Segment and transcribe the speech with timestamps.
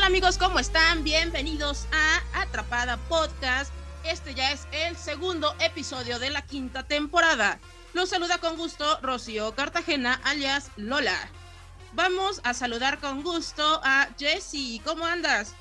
[0.00, 0.38] tal amigos?
[0.38, 1.04] ¿Cómo están?
[1.04, 3.70] Bienvenidos a Atrapada Podcast.
[4.02, 7.58] Este ya es el segundo episodio de la quinta temporada.
[7.92, 11.28] Los saluda con gusto Rocío Cartagena, alias Lola.
[11.92, 14.80] Vamos a saludar con gusto a Jessie.
[14.84, 15.54] ¿Cómo andas?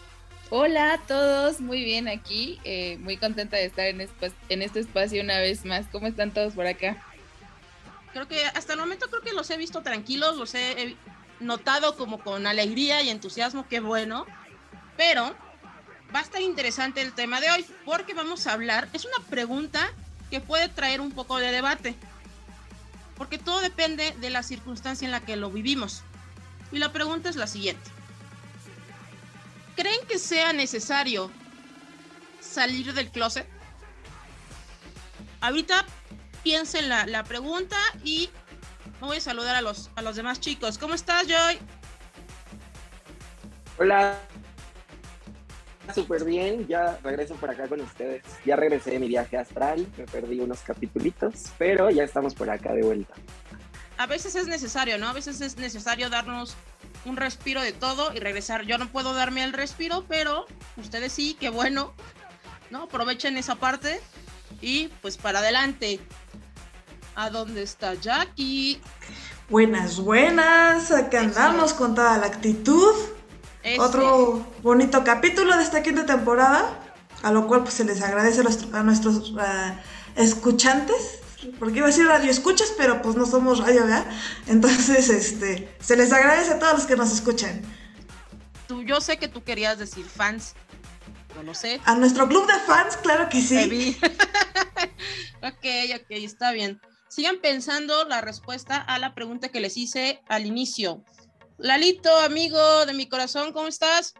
[0.49, 4.07] Hola a todos, muy bien aquí, eh, muy contenta de estar en,
[4.47, 5.87] en este espacio una vez más.
[5.91, 7.03] ¿Cómo están todos por acá?
[8.13, 10.95] Creo que hasta el momento creo que los he visto tranquilos, los he
[11.39, 14.25] notado como con alegría y entusiasmo, qué bueno.
[14.97, 15.35] Pero
[16.13, 19.91] va a estar interesante el tema de hoy porque vamos a hablar, es una pregunta
[20.29, 21.95] que puede traer un poco de debate,
[23.15, 26.03] porque todo depende de la circunstancia en la que lo vivimos.
[26.71, 27.89] Y la pregunta es la siguiente.
[29.75, 31.31] ¿Creen que sea necesario
[32.39, 33.47] salir del closet?
[35.41, 35.85] Ahorita
[36.43, 38.29] piensen la, la pregunta y
[39.07, 40.77] voy a saludar a los, a los demás chicos.
[40.77, 41.59] ¿Cómo estás, Joy?
[43.77, 44.17] Hola.
[45.93, 48.23] Súper bien, ya regreso por acá con ustedes.
[48.45, 52.73] Ya regresé de mi viaje astral, me perdí unos capitulitos, pero ya estamos por acá
[52.73, 53.13] de vuelta.
[53.97, 55.09] A veces es necesario, ¿no?
[55.09, 56.55] A veces es necesario darnos
[57.05, 58.63] un respiro de todo y regresar.
[58.65, 60.45] Yo no puedo darme el respiro, pero
[60.77, 61.93] ustedes sí, qué bueno,
[62.69, 62.83] ¿no?
[62.83, 63.99] Aprovechen esa parte
[64.61, 65.99] y pues para adelante.
[67.19, 68.81] ¿A dónde está Jackie?
[69.49, 70.89] Buenas, buenas.
[70.89, 72.95] Acá andamos con toda la actitud.
[73.77, 76.79] Otro bonito capítulo de esta quinta temporada,
[77.21, 78.39] a lo cual pues se les agradece
[78.71, 79.37] a nuestros uh,
[80.15, 81.19] escuchantes,
[81.59, 84.05] porque iba a decir radio escuchas, pero pues no somos radio, ¿verdad?
[84.47, 87.61] Entonces, este, se les agradece a todos los que nos escuchan.
[88.65, 90.53] Tú, yo sé que tú querías decir fans,
[91.35, 91.81] no lo sé.
[91.83, 93.99] A nuestro club de fans, claro que sí.
[95.41, 95.65] ok,
[95.99, 96.79] ok, está bien
[97.09, 101.03] sigan pensando la respuesta a la pregunta que les hice al inicio.
[101.57, 104.13] Lalito, amigo de mi corazón, ¿cómo estás?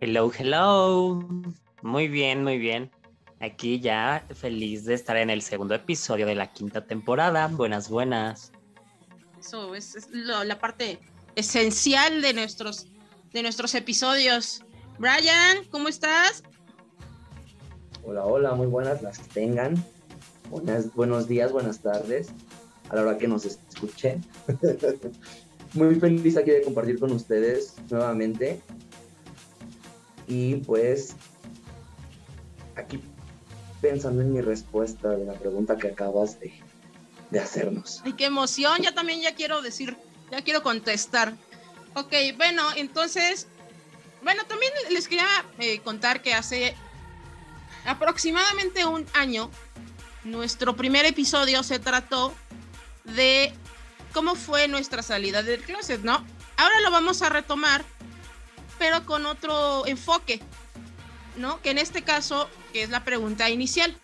[0.00, 1.20] Hello, hello.
[1.80, 2.90] Muy bien, muy bien.
[3.40, 7.48] Aquí ya feliz de estar en el segundo episodio de la quinta temporada.
[7.48, 8.52] Buenas, buenas.
[9.40, 11.00] Eso es, la parte
[11.34, 12.86] esencial de nuestros,
[13.32, 14.64] de nuestros episodios.
[14.98, 16.42] Brian, ¿cómo estás?
[18.04, 19.82] Hola, hola, muy buenas las tengan
[20.94, 22.28] buenos días, buenas tardes,
[22.90, 24.24] a la hora que nos escuchen.
[25.74, 28.60] Muy feliz aquí de compartir con ustedes nuevamente.
[30.26, 31.16] Y pues
[32.76, 33.00] aquí
[33.80, 36.52] pensando en mi respuesta de la pregunta que acabas de,
[37.30, 38.02] de hacernos.
[38.04, 39.96] Ay, qué emoción, ya también ya quiero decir,
[40.30, 41.34] ya quiero contestar.
[41.94, 43.46] Ok, bueno, entonces,
[44.22, 45.26] bueno, también les quería
[45.58, 46.74] eh, contar que hace
[47.84, 49.50] aproximadamente un año
[50.24, 52.34] nuestro primer episodio se trató
[53.04, 53.52] de
[54.12, 56.24] cómo fue nuestra salida del closet, ¿no?
[56.56, 57.84] Ahora lo vamos a retomar,
[58.78, 60.40] pero con otro enfoque,
[61.36, 61.60] ¿no?
[61.62, 63.96] Que en este caso, que es la pregunta inicial,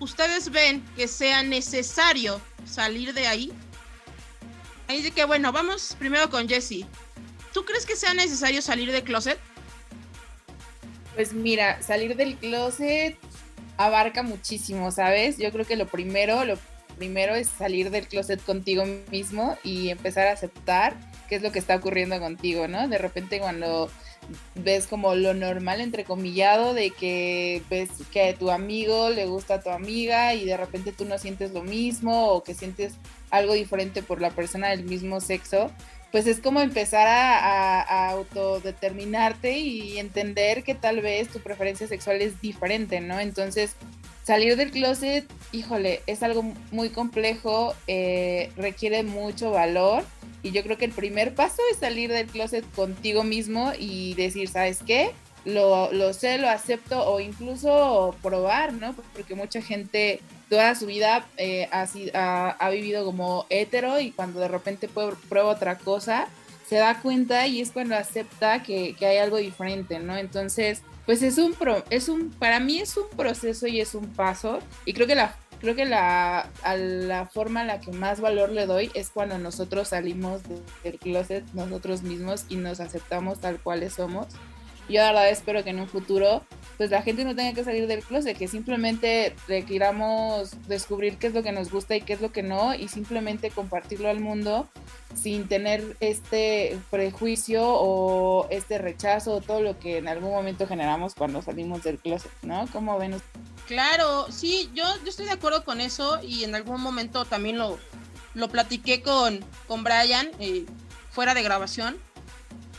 [0.00, 3.52] ¿ustedes ven que sea necesario salir de ahí?
[4.88, 6.84] Ahí de que, bueno, vamos primero con Jesse.
[7.52, 9.38] ¿Tú crees que sea necesario salir del closet?
[11.14, 13.16] Pues mira, salir del closet
[13.76, 15.38] abarca muchísimo, ¿sabes?
[15.38, 16.56] Yo creo que lo primero, lo
[16.96, 20.96] primero es salir del closet contigo mismo y empezar a aceptar
[21.28, 22.88] qué es lo que está ocurriendo contigo, ¿no?
[22.88, 23.90] De repente cuando
[24.54, 29.60] ves como lo normal entrecomillado de que ves que a tu amigo le gusta a
[29.60, 32.94] tu amiga y de repente tú no sientes lo mismo o que sientes
[33.30, 35.70] algo diferente por la persona del mismo sexo,
[36.14, 42.40] pues es como empezar a, autodeterminarte y entender que tal vez tu preferencia sexual es
[42.40, 43.18] diferente, ¿no?
[43.18, 43.74] Entonces,
[44.22, 50.04] salir del closet, híjole, es algo muy complejo, eh, requiere mucho valor
[50.44, 54.48] y yo creo que el primer paso es salir del closet contigo mismo y decir,
[54.48, 55.10] ¿sabes qué?
[55.44, 58.94] Lo, lo sé, lo acepto o incluso probar, ¿no?
[59.16, 60.20] Porque mucha gente
[60.54, 66.28] toda su vida eh, ha, vivido como hetero y cuando de repente prueba otra cosa,
[66.68, 70.16] se da cuenta y es cuando acepta que, hay algo diferente, ¿no?
[70.16, 74.06] Entonces, pues es un, pro, es un, para mí es un proceso y es un
[74.12, 76.48] paso y creo que la creo que la,
[76.78, 80.42] la forma a la que más valor le doy es cuando nosotros salimos
[80.84, 84.28] del closet nosotros mismos y nos aceptamos tal cuales somos.
[84.88, 86.42] Yo la verdad espero que en un futuro
[86.76, 91.34] pues la gente no tenga que salir del closet, que simplemente requiramos descubrir qué es
[91.34, 94.68] lo que nos gusta y qué es lo que no, y simplemente compartirlo al mundo
[95.14, 101.14] sin tener este prejuicio o este rechazo o todo lo que en algún momento generamos
[101.14, 102.66] cuando salimos del closet, ¿no?
[102.72, 103.14] ¿Cómo ven
[103.68, 107.78] Claro, sí, yo, estoy de acuerdo con eso y en algún momento también lo,
[108.34, 110.66] lo platiqué con, con Brian eh,
[111.10, 111.96] fuera de grabación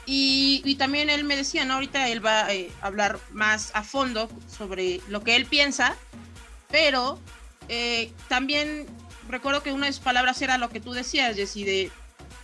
[0.05, 1.75] Y, también él me decía, ¿no?
[1.75, 5.95] Ahorita él va eh, a hablar más a fondo sobre lo que él piensa,
[6.69, 7.19] pero
[7.69, 8.85] eh, también
[9.27, 11.91] recuerdo que una de sus palabras era lo que tú decías, Jessy, de,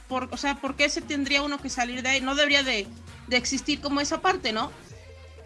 [0.07, 2.21] por, o sea, ¿por qué se tendría uno que salir de ahí?
[2.21, 2.87] No debería de,
[3.27, 4.71] de existir como esa parte, ¿no?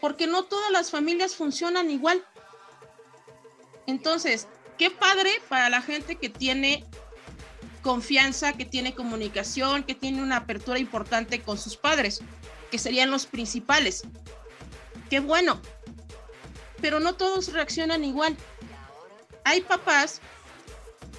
[0.00, 2.24] Porque no todas las familias funcionan igual.
[3.86, 4.46] Entonces,
[4.78, 6.84] qué padre para la gente que tiene
[7.82, 12.20] confianza, que tiene comunicación, que tiene una apertura importante con sus padres,
[12.70, 14.04] que serían los principales.
[15.10, 15.60] Qué bueno.
[16.82, 18.36] Pero no todos reaccionan igual.
[19.44, 20.20] Hay papás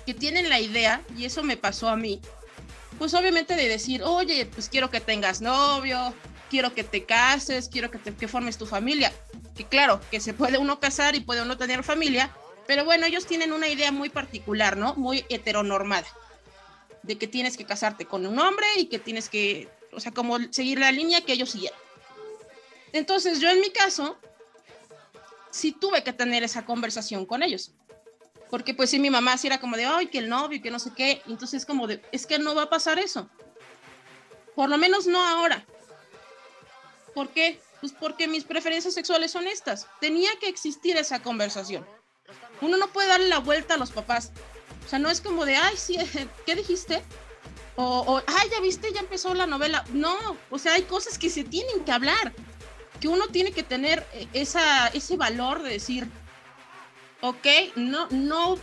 [0.06, 2.22] que tienen la idea, y eso me pasó a mí,
[3.00, 6.14] pues obviamente de decir, oye, pues quiero que tengas novio,
[6.50, 9.12] quiero que te cases, quiero que, te, que formes tu familia.
[9.56, 12.36] Que claro, que se puede uno casar y puede uno tener familia,
[12.68, 14.96] pero bueno, ellos tienen una idea muy particular, ¿no?
[14.96, 16.08] Muy heteronormada,
[17.02, 20.38] de que tienes que casarte con un hombre y que tienes que, o sea, como
[20.52, 21.80] seguir la línea que ellos siguieron.
[22.94, 24.18] Entonces yo en mi caso,
[25.54, 27.72] sí tuve que tener esa conversación con ellos.
[28.50, 30.80] Porque pues sí, mi mamá sí era como de, ay, que el novio, que no
[30.80, 31.22] sé qué.
[31.28, 33.30] Entonces como de, es que no va a pasar eso.
[34.56, 35.66] Por lo menos no ahora.
[37.14, 37.62] ¿Por qué?
[37.80, 39.88] Pues porque mis preferencias sexuales son estas.
[40.02, 41.86] Tenía que existir esa conversación.
[42.62, 44.32] Uno no puede darle la vuelta a los papás.
[44.86, 45.98] O sea, no es como de, ay, sí,
[46.46, 47.04] ¿qué dijiste?
[47.76, 49.84] O, ay, ya viste, ya empezó la novela.
[49.94, 52.34] No, o sea, hay cosas que se tienen que hablar.
[53.04, 56.08] Que uno tiene que tener eh, esa, ese valor de decir,
[57.20, 57.46] ok,
[57.76, 58.58] no, no,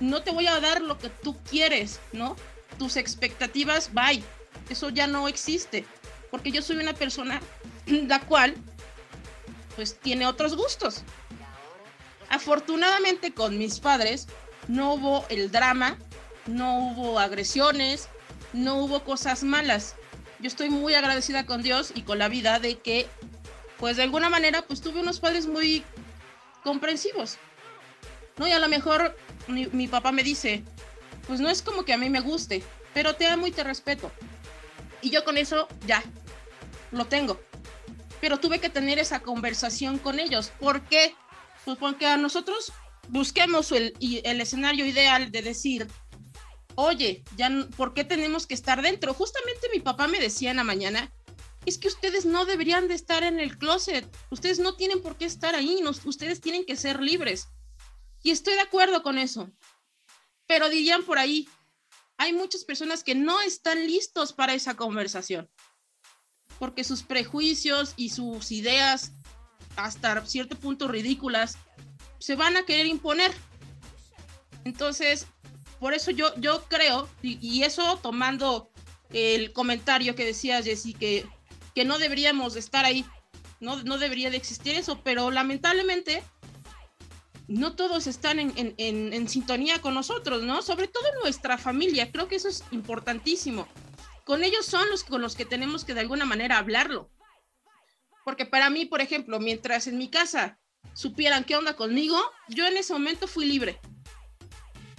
[0.00, 2.36] no te voy a dar lo que tú quieres, ¿no?
[2.78, 4.22] Tus expectativas, bye.
[4.68, 5.86] Eso ya no existe
[6.34, 7.40] porque yo soy una persona
[7.86, 8.56] la cual
[9.76, 11.04] pues tiene otros gustos.
[12.28, 14.26] Afortunadamente con mis padres
[14.66, 15.96] no hubo el drama,
[16.46, 18.08] no hubo agresiones,
[18.52, 19.94] no hubo cosas malas.
[20.40, 23.06] Yo estoy muy agradecida con Dios y con la vida de que
[23.78, 25.84] pues de alguna manera pues tuve unos padres muy
[26.62, 27.36] comprensivos.
[28.36, 28.48] ¿No?
[28.48, 29.16] Y a lo mejor
[29.46, 30.64] mi, papá me dice,
[31.26, 32.62] pues no es como que a mí me guste,
[32.92, 34.10] pero te amo y te respeto.
[35.02, 36.02] Y yo con eso ya,
[36.90, 37.40] lo tengo.
[38.20, 40.50] Pero tuve que tener esa conversación con ellos.
[40.58, 41.14] ¿Por qué?
[41.64, 42.72] Pues porque a nosotros
[43.08, 45.86] busquemos el, el escenario ideal de decir,
[46.74, 49.14] oye, ya, ¿por qué tenemos que estar dentro?
[49.14, 51.12] Justamente mi papá me decía en la mañana,
[51.66, 55.24] es que ustedes no deberían de estar en el closet, ustedes no tienen por qué
[55.24, 57.48] estar ahí, ustedes tienen que ser libres.
[58.22, 59.50] Y estoy de acuerdo con eso.
[60.46, 61.48] Pero dirían por ahí,
[62.16, 65.50] hay muchas personas que no están listos para esa conversación
[66.58, 69.12] porque sus prejuicios y sus ideas,
[69.76, 71.58] hasta cierto punto ridículas,
[72.18, 73.32] se van a querer imponer.
[74.64, 75.26] Entonces,
[75.80, 78.70] por eso yo, yo creo, y, eso tomando
[79.10, 81.26] el comentario que decía Jessy, que,
[81.74, 83.04] que no deberíamos estar ahí,
[83.60, 86.22] no, no debería de existir eso, pero lamentablemente
[87.48, 90.62] no todos están en, en, en, sintonía con nosotros, ¿no?
[90.62, 93.68] Sobre todo nuestra familia, creo que eso es importantísimo
[94.24, 97.10] con ellos son los con los que tenemos que de alguna manera hablarlo.
[98.24, 100.58] Porque para mí, por ejemplo, mientras en mi casa
[100.94, 103.78] supieran qué onda conmigo, yo en ese momento fui libre.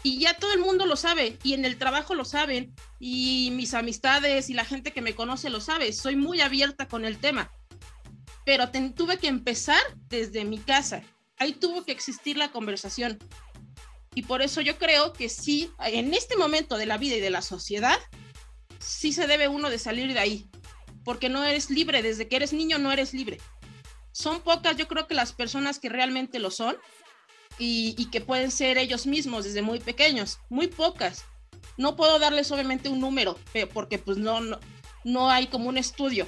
[0.06, 3.74] Y ya todo el mundo lo sabe, y en el trabajo lo saben, y mis
[3.74, 5.92] amistades y la gente que me conoce lo sabe.
[5.94, 7.52] Soy muy abierta con el tema.
[8.46, 11.02] Pero tuve que empezar desde mi casa.
[11.38, 13.18] Ahí tuvo que existir la conversación.
[14.14, 17.32] Y por eso yo creo que sí, en este momento de la vida y de
[17.32, 17.98] la sociedad,
[18.78, 20.48] sí se debe uno de salir de ahí,
[21.04, 23.40] porque no eres libre, desde que eres niño no eres libre.
[24.12, 26.78] Son pocas, yo creo que las personas que realmente lo son
[27.58, 31.26] y, que pueden ser ellos mismos desde muy pequeños, muy pocas.
[31.78, 33.38] No puedo darles obviamente un número,
[33.74, 34.60] porque pues no, no,
[35.04, 36.28] no hay como un estudio,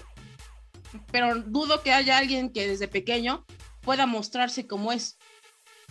[1.11, 3.45] pero dudo que haya alguien que desde pequeño
[3.81, 5.17] pueda mostrarse como es.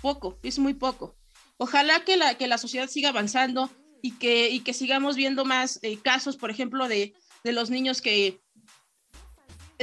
[0.03, 1.17] Poco, es muy poco.
[1.57, 3.71] Ojalá que la, que la sociedad siga avanzando,
[4.07, 8.01] y que, y que sigamos viendo más eh, casos, por ejemplo, de, de, los niños
[8.01, 8.41] que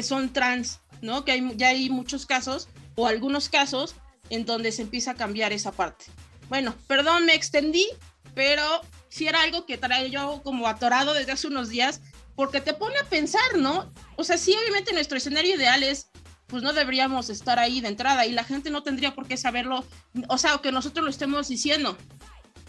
[0.01, 1.25] son trans, ¿no?
[1.25, 3.95] Que hay, ya hay muchos casos o algunos casos
[4.29, 6.05] en donde se empieza a cambiar esa parte.
[6.49, 7.87] Bueno, perdón, me extendí,
[8.33, 8.63] pero
[9.09, 12.01] sí era algo que traía yo como atorado desde hace unos días,
[12.35, 13.91] porque te pone a pensar, ¿no?
[14.15, 16.09] O sea, sí, obviamente nuestro escenario ideal es
[16.53, 19.83] pues no deberíamos estar ahí de entrada y la gente no tendría por qué saberlo,
[20.27, 21.97] o sea, que nosotros lo estemos diciendo,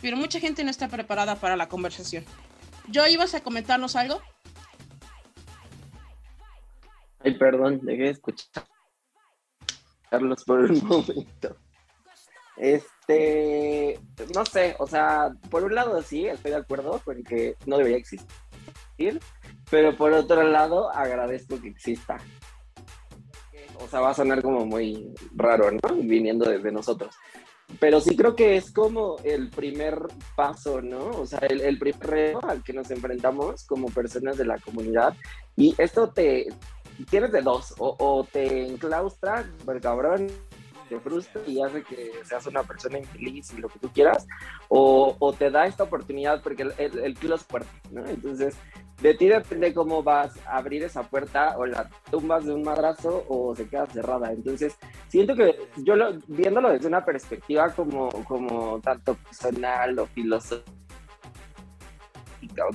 [0.00, 2.24] pero mucha gente no está preparada para la conversación.
[2.88, 4.22] ¿Yo ibas a comentarnos algo?
[7.20, 8.64] Ay, perdón, dejé de escuchar.
[10.14, 11.56] Carlos por un momento.
[12.56, 13.98] Este,
[14.34, 17.98] no sé, o sea, por un lado sí, estoy de acuerdo con que no debería
[17.98, 19.20] existir,
[19.70, 22.18] pero por otro lado agradezco que exista
[23.80, 25.94] o sea, va a sonar como muy raro, ¿no?
[25.96, 27.14] Viniendo desde nosotros.
[27.80, 29.98] Pero sí creo que es como el primer
[30.36, 31.10] paso, ¿no?
[31.10, 35.14] O sea, el, el primer reto al que nos enfrentamos como personas de la comunidad.
[35.56, 36.48] Y esto te,
[37.02, 40.28] tienes de dos, o, o te enclaustra, por cabrón,
[40.88, 44.26] te frustra y hace que seas una persona infeliz y lo que tú quieras,
[44.68, 48.06] o, o te da esta oportunidad porque el, el, el es fuerte, ¿no?
[48.06, 48.54] Entonces,
[49.00, 53.24] de ti depende cómo vas a abrir esa puerta o la tumbas de un madrazo
[53.28, 54.32] o se queda cerrada.
[54.32, 54.76] Entonces,
[55.08, 60.64] siento que yo lo, viéndolo desde una perspectiva como, como tanto personal o filosófica,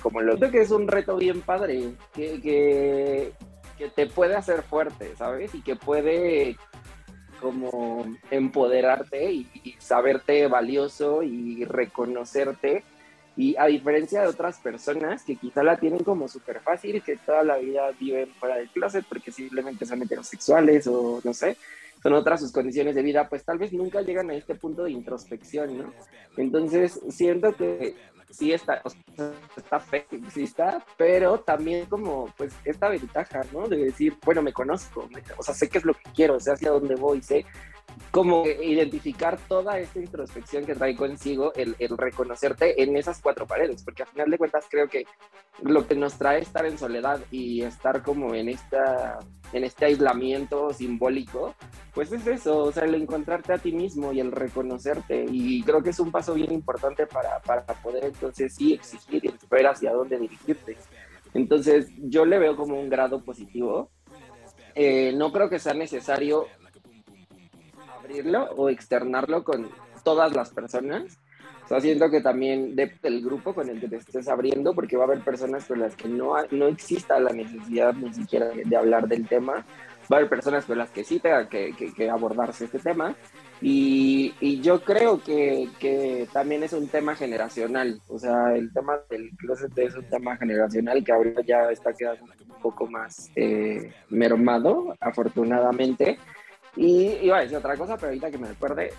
[0.02, 3.34] como lo que es un reto bien padre, que, que,
[3.80, 5.56] que te puede hacer fuerte, ¿sabes?
[5.56, 6.58] Y que puede
[7.40, 12.84] como empoderarte y, saberte valioso y reconocerte
[13.38, 17.44] y a diferencia de otras personas que quizá la tienen como súper fácil, que toda
[17.44, 21.56] la vida viven fuera del closet porque simplemente son heterosexuales o no sé,
[22.02, 24.92] son otras sus condiciones de vida, pues tal vez nunca llegan a este punto de
[24.92, 25.94] introspección, ¿no?
[26.38, 27.96] Entonces siento que
[28.30, 33.68] sí está, o sea, está fe que exista, pero también como pues esta ventaja, ¿no?
[33.68, 36.52] De decir, bueno, me conozco, me, o sea, sé qué es lo que quiero, sé
[36.52, 37.46] hacia dónde voy, sé
[38.12, 43.84] como identificar toda esta introspección que trae consigo el, el, reconocerte en esas cuatro paredes,
[43.84, 45.06] porque al final de cuentas creo que
[45.62, 49.20] lo que nos trae estar en soledad y estar como en, esta,
[49.54, 51.56] en este aislamiento simbólico,
[52.00, 55.84] pues es eso, o sea, el encontrarte a ti mismo y el reconocerte, y creo
[55.84, 59.92] que es un paso bien importante para, para poder entonces sí exigir y saber hacia
[59.92, 60.78] dónde dirigirte.
[61.34, 63.92] Entonces yo le veo como un grado positivo.
[64.76, 66.46] Eh, no creo que sea necesario
[67.98, 69.70] abrirlo o externarlo con
[70.06, 71.20] todas las personas.
[71.66, 75.04] O sea, siento que también del grupo con el que te estés abriendo, porque va
[75.04, 79.10] a haber personas con las que no, no exista la necesidad ni siquiera de hablar
[79.10, 79.66] del tema.
[80.12, 83.16] Va a haber personas con las que sí tenga que, que, que abordarse este tema.
[83.62, 88.02] Y, y yo creo que, que, también es un tema generacional.
[88.08, 92.24] O sea, el tema del closet es un tema generacional que ahora ya está quedando
[92.24, 96.18] un poco más eh, mermado, afortunadamente
[96.76, 98.94] y iba a decir otra cosa, pero ahorita que me recuerde.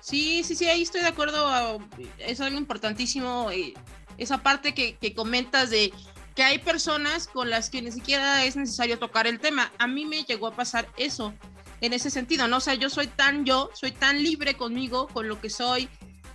[0.00, 1.78] Sí, sí, sí, ahí estoy de acuerdo.
[2.18, 3.50] Es algo importantísimo.
[3.50, 3.74] Eh,
[4.18, 5.92] esa parte que, que comentas de
[6.40, 9.70] que hay personas con las que ni siquiera es necesario tocar el tema.
[9.76, 11.34] A mí me llegó a pasar eso
[11.82, 12.56] en ese sentido, ¿no?
[12.56, 15.90] O yo soy tan yo, soy tan libre conmigo, con lo que soy,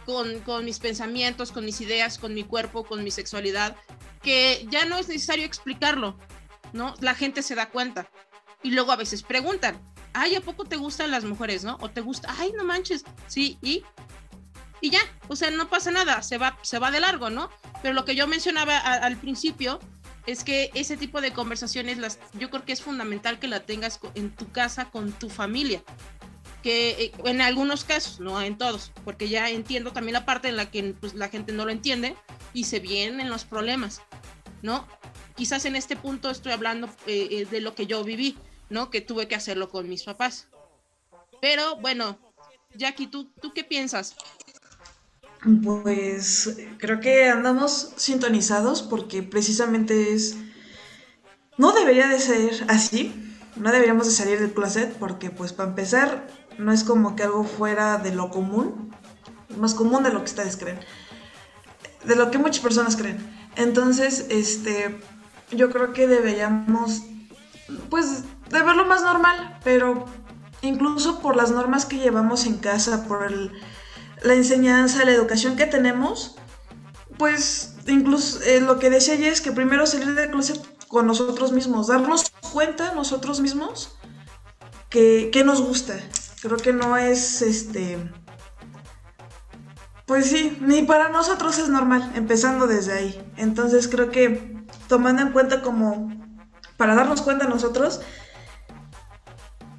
[0.05, 3.75] con, con mis pensamientos, con mis ideas, con mi cuerpo, con mi sexualidad,
[4.21, 6.19] que ya no es necesario explicarlo,
[6.71, 6.93] ¿no?
[6.99, 8.07] La gente se da cuenta.
[8.61, 9.81] Y luego a veces preguntan,
[10.13, 11.79] ay, ¿a poco te gustan las mujeres, no?
[11.81, 13.81] O te gusta, ay, no manches, sí, y
[14.81, 17.49] y ya, o sea, no pasa nada, se va, se va de largo, ¿no?
[17.81, 19.79] Pero lo que yo mencionaba a, al principio
[20.25, 23.99] es que ese tipo de conversaciones, las, yo creo que es fundamental que la tengas
[24.15, 25.83] en tu casa con tu familia,
[26.63, 30.57] que eh, en algunos casos, no en todos, porque ya entiendo también la parte en
[30.57, 32.15] la que pues, la gente no lo entiende
[32.53, 34.01] y se vienen los problemas,
[34.61, 34.87] ¿no?
[35.35, 38.37] Quizás en este punto estoy hablando eh, de lo que yo viví,
[38.69, 38.89] ¿no?
[38.89, 40.47] Que tuve que hacerlo con mis papás.
[41.39, 42.17] Pero bueno,
[42.73, 44.15] Jackie, ¿tú, ¿tú qué piensas?
[45.63, 50.37] Pues creo que andamos sintonizados porque precisamente es...
[51.57, 53.13] No debería de ser así,
[53.55, 57.43] no deberíamos de salir del closet porque pues para empezar no es como que algo
[57.43, 58.93] fuera de lo común,
[59.55, 60.79] más común de lo que ustedes creen,
[62.03, 63.17] de lo que muchas personas creen.
[63.55, 64.99] Entonces, este,
[65.51, 67.03] yo creo que deberíamos,
[67.89, 70.05] pues, de verlo más normal, pero
[70.61, 73.51] incluso por las normas que llevamos en casa, por el,
[74.23, 76.35] la enseñanza, la educación que tenemos,
[77.17, 81.51] pues incluso eh, lo que decía ella es que primero salir del closet con nosotros
[81.51, 83.95] mismos, darnos cuenta nosotros mismos
[84.89, 85.95] que, que nos gusta.
[86.41, 87.97] Creo que no es este...
[90.05, 93.33] Pues sí, ni para nosotros es normal, empezando desde ahí.
[93.37, 94.55] Entonces creo que
[94.87, 96.11] tomando en cuenta como
[96.77, 98.01] para darnos cuenta nosotros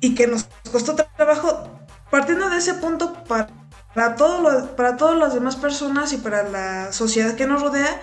[0.00, 3.49] y que nos costó trabajo, partiendo de ese punto para
[3.97, 8.03] para, todo lo, para todas las demás personas y para la sociedad que nos rodea,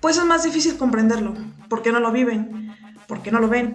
[0.00, 1.34] pues es más difícil comprenderlo,
[1.68, 2.72] porque no lo viven,
[3.08, 3.74] porque no lo ven.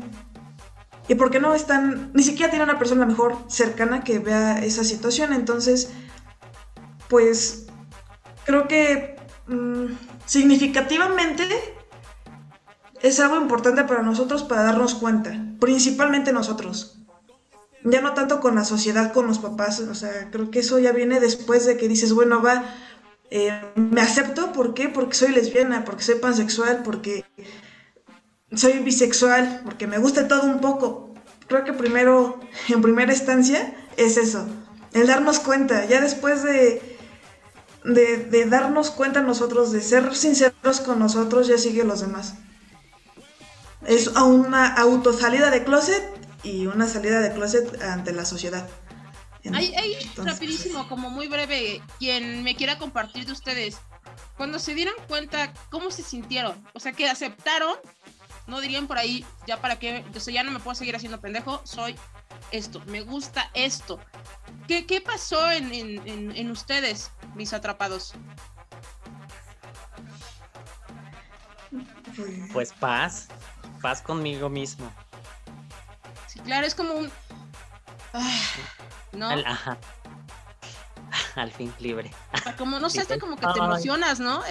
[1.10, 5.34] y porque no están, ni siquiera tiene una persona mejor cercana que vea esa situación.
[5.34, 5.92] Entonces,
[7.10, 7.68] pues
[8.46, 9.88] creo que mm,
[10.26, 11.44] significativamente
[13.02, 16.98] es algo importante para nosotros para darnos cuenta, principalmente nosotros.
[17.90, 20.92] Ya no tanto con la sociedad, con los papás, o sea, creo que eso ya
[20.92, 22.64] viene después de que dices, bueno, va,
[23.30, 24.90] eh, me acepto, ¿por qué?
[24.90, 27.26] Porque soy lesbiana, porque soy pansexual, porque
[28.56, 31.14] soy bisexual, porque me gusta todo un poco.
[31.48, 32.40] Creo que primero,
[32.70, 34.46] en primera instancia, es eso,
[34.94, 35.86] el darnos cuenta.
[35.86, 36.98] Ya después de,
[37.84, 42.36] de, darnos cuenta nosotros, de ser sinceros con nosotros, ya sigue los demás.
[43.86, 46.04] Es una autosalida de closet
[46.48, 48.68] y una salida de closet ante la sociedad.
[49.54, 49.74] Ahí,
[50.18, 53.78] rapidísimo, como muy breve, quien me quiera compartir de ustedes,
[54.36, 56.62] cuando se dieron cuenta, ¿cómo se sintieron?
[56.74, 57.78] O sea, que aceptaron
[58.48, 61.62] no dirían por ahí, ya para qué, yo ya no me puedo seguir haciendo pendejo,
[61.66, 61.96] soy
[62.52, 64.00] esto, me gusta esto.
[64.68, 68.14] ¿Qué, qué pasó en, en, en, ustedes, mis atrapados?
[72.54, 73.28] Pues paz,
[73.82, 74.92] paz conmigo mismo.
[76.46, 77.12] Claro, es como un...
[78.14, 78.42] Ah,
[79.14, 79.30] ¿No?
[79.30, 79.78] ajá.
[81.36, 82.12] Al fin libre.
[82.58, 84.42] Como no sé, hasta como que te emocionas, ¿no?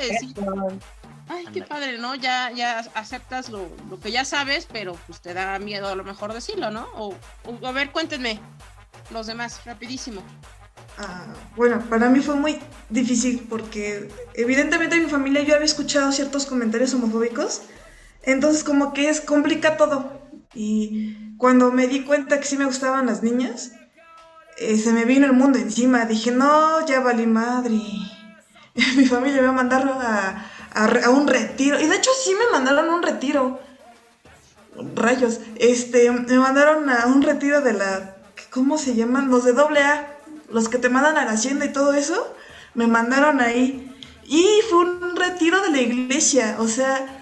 [1.29, 2.15] Ay, qué padre, ¿no?
[2.15, 3.69] Ya, ya aceptas lo,
[4.03, 6.87] que ya sabes, pero pues te da miedo a lo mejor decirlo, ¿no?
[6.95, 7.15] O,
[7.65, 8.39] a ver, cuéntenme
[9.11, 10.23] los demás, rapidísimo.
[10.99, 11.27] Ah,
[11.57, 16.47] bueno, para mí fue muy difícil porque evidentemente en mi familia yo había escuchado ciertos
[16.47, 17.63] comentarios homofóbicos,
[18.23, 20.23] entonces como que es complica todo.
[20.55, 23.73] Y cuando me di cuenta que sí me gustaban las niñas,
[24.59, 26.07] eh, se me vino el mundo encima.
[26.07, 27.81] Dije, no, ya valí madre.
[28.97, 31.81] mi familia me va a mandar a, a, un retiro.
[31.81, 33.61] Y de hecho sí me mandaron a un retiro.
[34.95, 35.41] Rayos.
[35.57, 38.17] Este, me mandaron a un retiro de la...
[38.51, 39.31] ¿Cómo se llaman?
[39.31, 40.17] Los de doble A.
[40.51, 42.35] Los que te mandan a la hacienda y todo eso.
[42.75, 43.95] Me mandaron ahí.
[44.25, 46.57] Y fue un retiro de la iglesia.
[46.59, 47.16] O sea,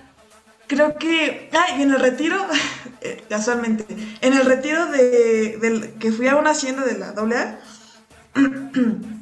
[0.67, 1.51] creo que...
[1.53, 2.37] Ah, y en el retiro,
[3.01, 3.87] eh, casualmente,
[4.21, 7.59] en el retiro de, que fui a una hacienda de la doble A.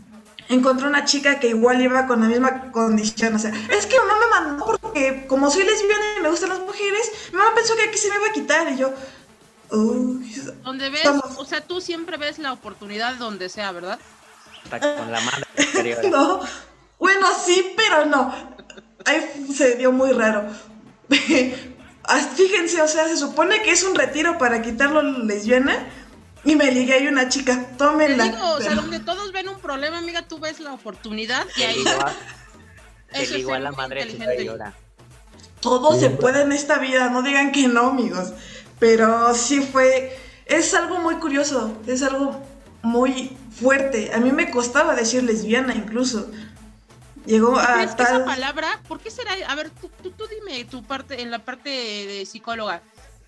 [0.49, 3.35] encontré una chica que igual iba con la misma condición.
[3.35, 6.61] O sea, es que mamá me mandó porque como soy lesbiana y me gustan las
[6.61, 8.73] mujeres, mi mamá pensó que aquí se me iba a quitar.
[8.73, 8.93] Y yo,
[9.73, 11.07] donde ves,
[11.39, 13.99] o sea, tú siempre ves la oportunidad donde sea, ¿verdad?
[14.71, 16.41] Con la madre no,
[16.99, 18.33] bueno, sí, pero no.
[19.05, 20.45] Ahí se dio muy raro.
[22.37, 25.89] Fíjense, o sea, se supone que es un retiro para quitarlo lesbiana
[26.45, 28.25] y me ligué ahí una chica, tómenla.
[28.25, 31.63] Te digo, o sea, donde todos ven un problema, amiga, tú ves la oportunidad y
[31.63, 31.85] ahí...
[33.13, 34.07] Eso es la madre
[35.61, 38.33] Todo se puede en esta vida, no digan que no, amigos.
[38.81, 42.43] Pero sí fue, es algo muy curioso, es algo
[42.83, 44.11] muy fuerte.
[44.13, 46.31] A mí me costaba decir lesbiana incluso.
[47.27, 48.07] Llegó a tal...
[48.07, 49.33] esa palabra, ¿por qué será?
[49.49, 52.83] A ver, tú, tú, tú, dime tu parte, en la parte de psicóloga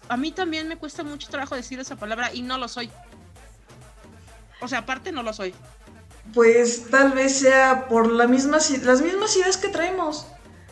[0.08, 2.90] a mí también me cuesta mucho trabajo decir esa palabra y no lo soy.
[4.60, 5.54] O sea, aparte no lo soy.
[6.32, 10.26] Pues tal vez sea por la misma, las mismas ideas que traemos.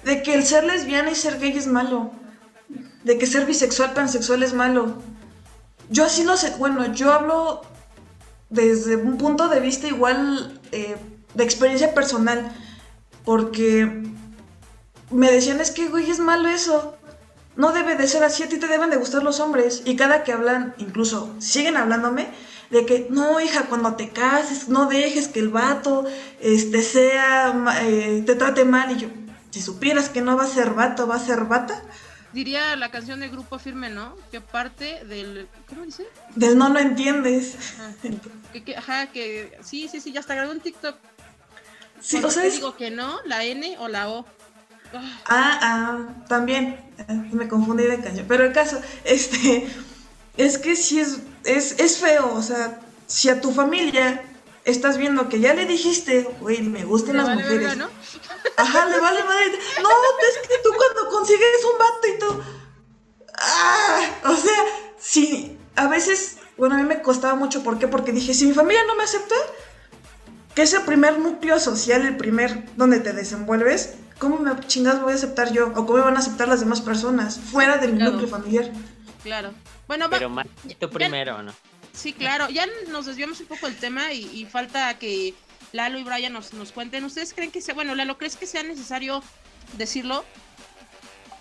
[0.05, 2.11] De que el ser lesbiana y ser gay es malo.
[3.05, 5.03] De que ser bisexual, pansexual es malo.
[5.91, 6.55] Yo así lo sé.
[6.59, 7.63] Bueno, yo hablo
[8.49, 10.97] desde un punto de vista igual eh,
[11.35, 12.51] de experiencia personal.
[13.25, 14.03] Porque
[15.11, 16.97] me decían, es que, güey, es malo eso
[17.57, 19.83] no debe de ser así, a ti te deben de gustar los hombres.
[19.85, 22.29] Y cada que hablan, incluso siguen hablándome,
[22.71, 26.07] de que no, hija, cuando te cases, no dejes que el vato
[26.41, 28.91] este, sea, eh, te trate mal.
[28.93, 29.09] Y yo,
[29.51, 31.83] si supieras que no va a ser vato, va a ser bata.
[32.33, 34.17] Diría la canción de Grupo Firme, ¿no?
[34.31, 35.49] Que parte del.
[35.69, 36.07] ¿Cómo dice?
[36.35, 37.57] Del no lo entiendes.
[38.79, 40.97] Ajá, que, sí, sí, sí, ya hasta grabó un TikTok.
[42.03, 44.27] Sí, o sea, digo que no, la N o la O.
[45.27, 46.79] Ah, ah, también.
[46.99, 48.25] Eh, me confundí de caño.
[48.29, 49.69] Pero el caso, este,
[50.37, 52.35] es que si es, es, es feo.
[52.35, 54.23] O sea, si a tu familia
[54.65, 57.77] estás viendo que ya le dijiste, güey, me gustan las mujeres.
[57.77, 57.89] ¿no?
[58.57, 59.59] Ajá, le vale madre.
[59.83, 62.43] No, es que tú cuando consigues un vato y tú.
[63.35, 64.65] Ah, o sea,
[64.99, 67.63] si a veces, bueno, a mí me costaba mucho.
[67.63, 67.89] ¿Por qué?
[67.89, 69.35] Porque dije, si mi familia no me acepta,
[70.55, 75.13] que es el primer núcleo social, el primer donde te desenvuelves, ¿cómo me chingados voy
[75.13, 75.69] a aceptar yo?
[75.69, 78.71] ¿O cómo me van a aceptar las demás personas fuera de mi núcleo familiar?
[79.23, 79.53] Claro.
[79.89, 80.47] Bueno, Pero más
[80.79, 81.53] tú primero, ¿no?
[81.93, 82.49] Sí, claro.
[82.49, 85.35] Ya nos desviamos un poco del tema y, falta que
[85.73, 87.05] Lalo y Brian nos, nos cuenten.
[87.05, 89.23] ¿Ustedes creen que sea, bueno, Lalo, ¿crees que sea necesario
[89.77, 90.25] decirlo?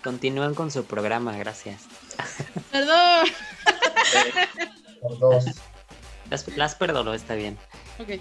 [0.02, 1.82] Continúan con su programa, gracias.
[2.72, 3.28] Perdón.
[5.20, 5.44] dos.
[6.56, 7.58] Las, perdono, está bien.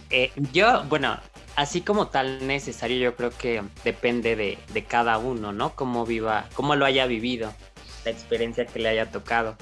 [0.09, 1.17] Eh, yo, bueno,
[1.55, 5.75] así como tal necesario, yo creo que depende de, cada uno, ¿no?
[5.75, 7.53] Cómo viva, cómo lo haya vivido,
[8.05, 9.57] la experiencia que le haya tocado.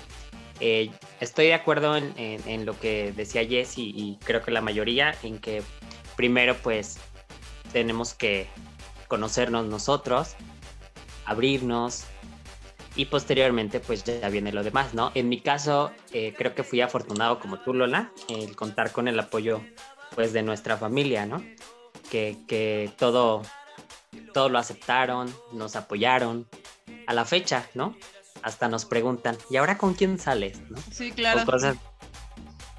[0.59, 5.39] Eh, estoy de acuerdo en, lo que decía Jesse y creo que la mayoría en
[5.39, 5.63] que
[6.17, 6.99] primero pues
[7.71, 8.47] tenemos que
[9.07, 10.35] conocernos nosotros,
[11.25, 12.05] abrirnos
[12.95, 15.11] y posteriormente pues ya viene lo demás, ¿no?
[15.15, 19.19] En mi caso eh, creo que fui afortunado como tú Lola, el contar con el
[19.19, 19.61] apoyo
[20.15, 21.43] pues de nuestra familia, ¿no?
[22.09, 23.43] Que, que todo,
[24.33, 26.47] todo lo aceptaron, nos apoyaron
[27.07, 27.95] a la fecha, ¿no?
[28.41, 30.59] Hasta nos preguntan, ¿y ahora con quién sales?
[30.69, 30.77] ¿no?
[30.91, 31.43] Sí, claro.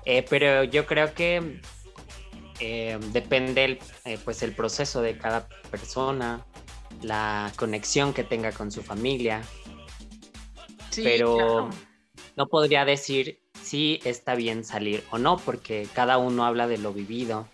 [0.07, 1.61] Eh, pero yo creo que
[2.61, 3.65] eh, depende
[4.05, 6.47] el, pues el proceso de cada persona,
[7.03, 9.43] la conexión que tenga con su familia.
[10.97, 11.71] pero
[12.37, 13.40] no podría decir
[13.71, 17.47] si está bien salir o no, porque cada uno habla de lo vivido.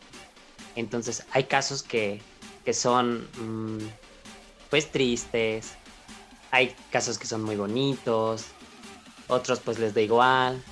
[0.75, 2.23] Entonces hay casos que,
[2.73, 3.87] son mm,
[4.71, 5.75] pues tristes,
[6.51, 8.47] hay casos que son muy bonitos,
[9.29, 10.63] otros pues les da igual.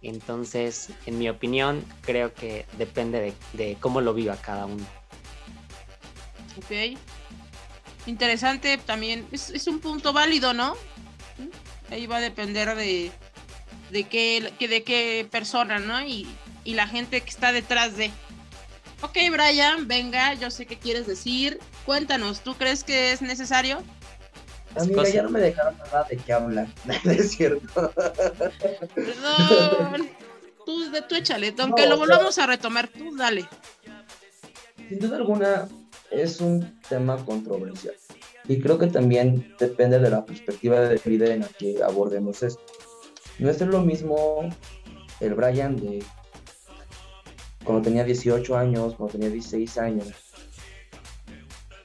[0.00, 4.86] Entonces, en mi opinión, creo que depende de, de cómo lo viva cada uno.
[6.56, 6.96] Ok
[8.06, 9.26] interesante también.
[9.32, 10.76] Es, un punto válido, ¿no?
[11.90, 13.12] Ahí va a depender de,
[13.90, 16.00] de, qué, de qué persona, ¿no?
[16.02, 16.26] Y,
[16.64, 18.10] la gente que está detrás de.
[19.00, 21.58] Ok, Brian, venga, yo sé qué quieres decir.
[21.86, 23.82] Cuéntanos, ¿tú crees que es necesario?
[24.76, 26.68] Amiga, ya no me dejaron nada de qué hablar,
[27.04, 27.90] es cierto.
[28.94, 30.10] Perdón.
[30.66, 33.48] Tú, tú échale, aunque lo volvamos a retomar, tú dale.
[34.90, 35.68] Sin duda alguna,
[36.10, 37.94] es un tema controversial.
[38.46, 42.62] Y creo que también depende de la perspectiva de vida en la que abordemos esto.
[43.38, 44.48] No es lo mismo
[45.20, 46.02] el Brian de
[47.64, 50.08] cuando tenía 18 años, cuando tenía 16 años,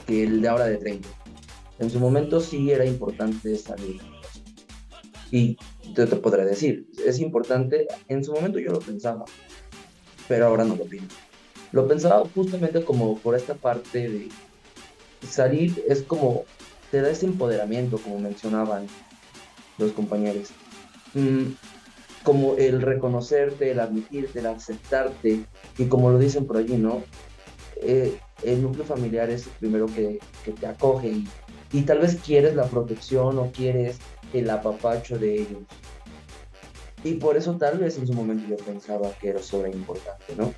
[0.08, 1.10] que el de ahora de 30.
[1.80, 4.00] En su momento sí era importante salir.
[5.30, 5.58] Y
[5.94, 9.26] yo te podré decir, es importante, en su momento yo lo pensaba,
[10.28, 11.16] pero ahora no lo pienso.
[11.72, 14.30] Lo pensaba justamente como por esta parte de
[15.28, 16.46] salir, es como,
[16.92, 18.88] te da ese empoderamiento, como mencionaban
[19.78, 20.52] los compañeros.
[21.14, 21.54] Mm,
[22.24, 25.46] como el reconocerte, el admitirte, el aceptarte,
[25.78, 27.04] y como lo dicen por allí, ¿no?
[27.78, 30.20] Eh, el núcleo familiar es el primero que,
[30.60, 31.28] te acoge y,
[31.74, 33.98] y, tal vez quieres la protección o quieres
[34.34, 35.64] el apapacho de ellos.
[37.04, 40.54] Y por eso tal vez en su momento yo pensaba que era sobre importante, ¿no?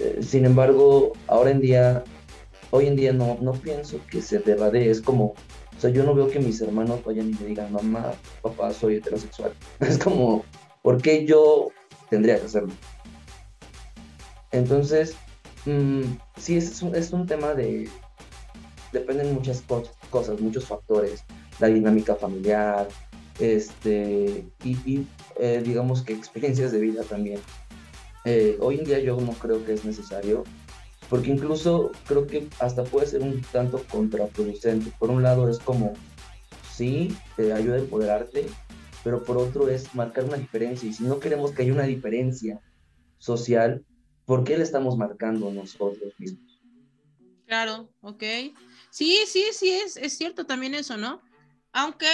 [0.00, 2.02] Eh, sin embargo, ahora en día,
[2.70, 5.34] hoy en día no, no pienso que se deba de, es como,
[5.80, 8.12] o sea, yo no veo que mis hermanos vayan y me digan, mamá,
[8.42, 9.54] papá, soy heterosexual.
[9.80, 10.44] Es como,
[10.82, 11.68] ¿por qué yo
[12.10, 12.74] tendría que hacerlo?
[14.52, 15.16] Entonces,
[15.64, 16.02] mm,
[16.36, 17.88] sí, es un, es un tema de,
[18.92, 19.64] dependen muchas
[20.10, 21.24] cosas, muchos factores,
[21.60, 22.86] la dinámica familiar,
[23.38, 25.06] este, y,
[25.38, 27.40] eh, digamos que experiencias de vida también.
[28.26, 30.44] Eh, hoy en día yo no creo que es necesario,
[31.10, 34.92] porque incluso creo que hasta puede ser un tanto contraproducente.
[34.96, 35.92] Por un lado es como,
[36.72, 38.46] sí, te ayuda a empoderarte,
[39.02, 40.88] pero por otro es marcar una diferencia.
[40.88, 42.60] Y si no queremos que haya una diferencia
[43.18, 43.84] social,
[44.24, 46.62] ¿por qué le estamos marcando nosotros mismos?
[47.44, 48.22] Claro, ok.
[48.90, 51.20] Sí, sí, sí, es, es cierto también eso, ¿no?
[51.72, 52.06] Aunque,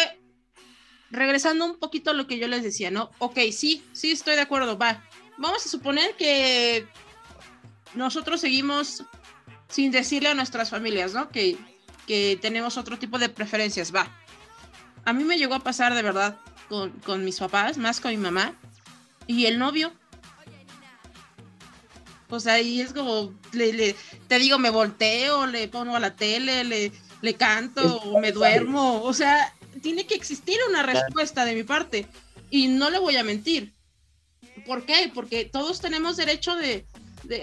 [1.11, 3.11] regresando un poquito a lo que yo les decía, ¿no?
[3.19, 5.05] Ok, sí, sí, estoy de acuerdo, va
[5.39, 6.87] vamos a suponer que
[7.95, 9.05] nosotros seguimos
[9.69, 11.29] sin decirle a nuestras familias, ¿no?
[11.31, 11.57] Que,
[12.41, 14.09] tenemos otro tipo de preferencias, va.
[15.05, 18.55] A mí me llegó a pasar de verdad con, mis papás, más con mi mamá,
[19.27, 19.93] y el novio.
[22.29, 23.95] Pues ahí es como, le,
[24.29, 29.03] te digo, me volteo, le pongo a la tele, le, le canto, o me duermo.
[29.03, 32.07] O sea, tiene que existir una respuesta de mi parte.
[32.51, 33.75] Y no le voy a mentir.
[34.65, 35.11] ¿Por qué?
[35.13, 36.87] Porque todos tenemos derecho de,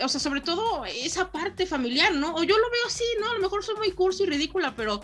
[0.03, 2.35] o sea, sobre todo esa parte familiar, ¿no?
[2.35, 3.31] O yo lo veo así, ¿no?
[3.31, 5.01] A lo mejor soy muy cursi y ridícula, pero,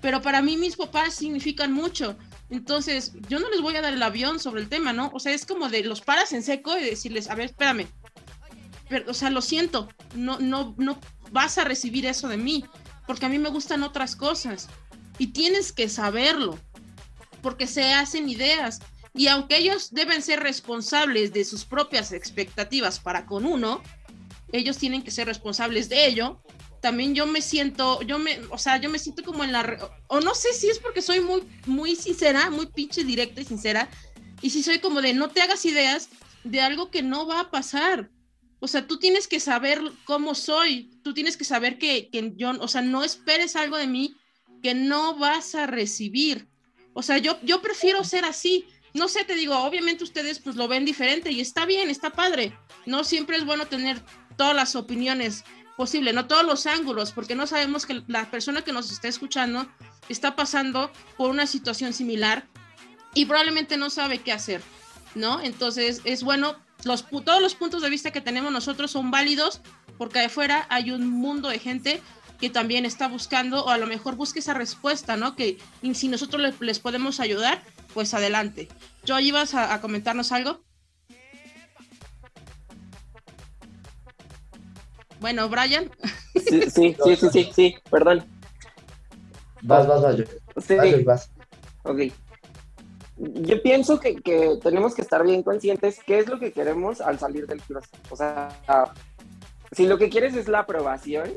[0.00, 2.16] pero para mí mis papás significan mucho.
[2.48, 5.10] Entonces, yo no les voy a dar el avión sobre el tema, ¿no?
[5.12, 7.88] O sea, es como de los paras en seco y decirles, a ver, espérame.
[8.88, 10.98] Pero, o sea, lo siento, no, no, no
[11.32, 12.64] vas a recibir eso de mí,
[13.06, 14.68] porque a mí me gustan otras cosas.
[15.18, 16.58] Y tienes que saberlo,
[17.42, 18.80] porque se hacen ideas.
[19.12, 23.82] Y aunque ellos deben ser responsables de sus propias expectativas para con uno,
[24.52, 26.40] ellos tienen que ser responsables de ello.
[26.80, 30.20] También yo me siento, yo me, o sea, yo me siento como en la, o
[30.20, 33.88] no sé si es porque soy muy, muy sincera, muy pinche directa y sincera,
[34.42, 36.10] Y si soy como de no te hagas ideas
[36.44, 38.10] de algo que no va a pasar.
[38.60, 42.50] O sea, tú tienes que saber cómo soy, tú tienes que saber que, que yo,
[42.60, 44.16] o sea, no esperes algo de mí
[44.62, 46.48] que no vas a recibir.
[46.94, 48.64] O sea, yo, yo prefiero ser así.
[48.94, 52.56] No sé, te digo, obviamente ustedes pues lo ven diferente y está bien, está padre.
[52.86, 54.02] No siempre es bueno tener
[54.36, 55.44] todas las opiniones
[55.76, 59.66] posibles, no todos los ángulos, porque no sabemos que la persona que nos está escuchando
[60.08, 62.46] está pasando por una situación similar
[63.14, 64.62] y probablemente no sabe qué hacer,
[65.14, 65.40] ¿no?
[65.40, 69.60] Entonces es bueno, los, todos los puntos de vista que tenemos nosotros son válidos
[69.98, 72.02] porque afuera hay un mundo de gente
[72.38, 75.36] que también está buscando o a lo mejor busque esa respuesta, ¿no?
[75.36, 75.58] Que
[75.94, 77.62] si nosotros les, podemos ayudar,
[77.94, 78.68] pues adelante.
[79.04, 80.62] Yo ibas a, a comentarnos algo.
[85.20, 85.90] Bueno, Brian.
[86.34, 88.24] Sí, sí, sí, sí, sí, perdón.
[89.62, 90.16] Vas, vas, vas.
[90.64, 90.76] Sí.
[91.04, 91.30] Vas,
[91.82, 92.00] Ok.
[93.18, 97.18] Yo pienso que, que, tenemos que estar bien conscientes qué es lo que queremos al
[97.18, 97.98] salir del closet.
[98.10, 98.50] O sea,
[99.72, 101.30] si lo que quieres es la aprobación,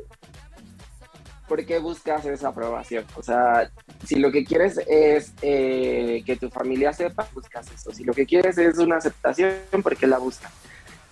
[1.48, 3.06] ¿por qué buscas esa aprobación?
[3.16, 3.72] O sea,
[4.06, 7.92] si lo que quieres es eh, que tu familia sepa, buscas eso.
[7.94, 10.52] Si lo que quieres es una aceptación, ¿por qué la buscas?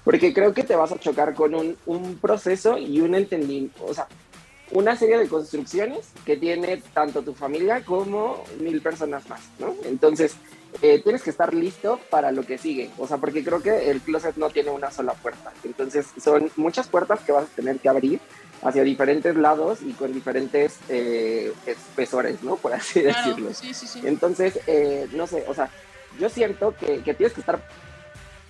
[0.08, 3.94] Porque creo que te vas a chocar con un, un proceso y un entendimiento, o
[3.94, 4.08] sea,
[4.72, 9.76] una serie de construcciones que tiene tanto tu familia como mil personas más, ¿no?
[9.84, 10.38] Entonces,
[10.82, 14.00] eh, tienes que estar listo para lo que sigue, o sea, porque creo que el
[14.00, 17.90] closet no tiene una sola puerta, entonces son muchas puertas que vas a tener que
[17.90, 18.22] abrir
[18.62, 22.56] hacia diferentes lados y con diferentes eh, espesores, ¿no?
[22.56, 23.54] Por así decirlo.
[23.54, 24.02] Sí, sí, sí.
[24.06, 25.70] Entonces, eh, no sé, o sea,
[26.18, 27.60] yo siento que, que, tienes que estar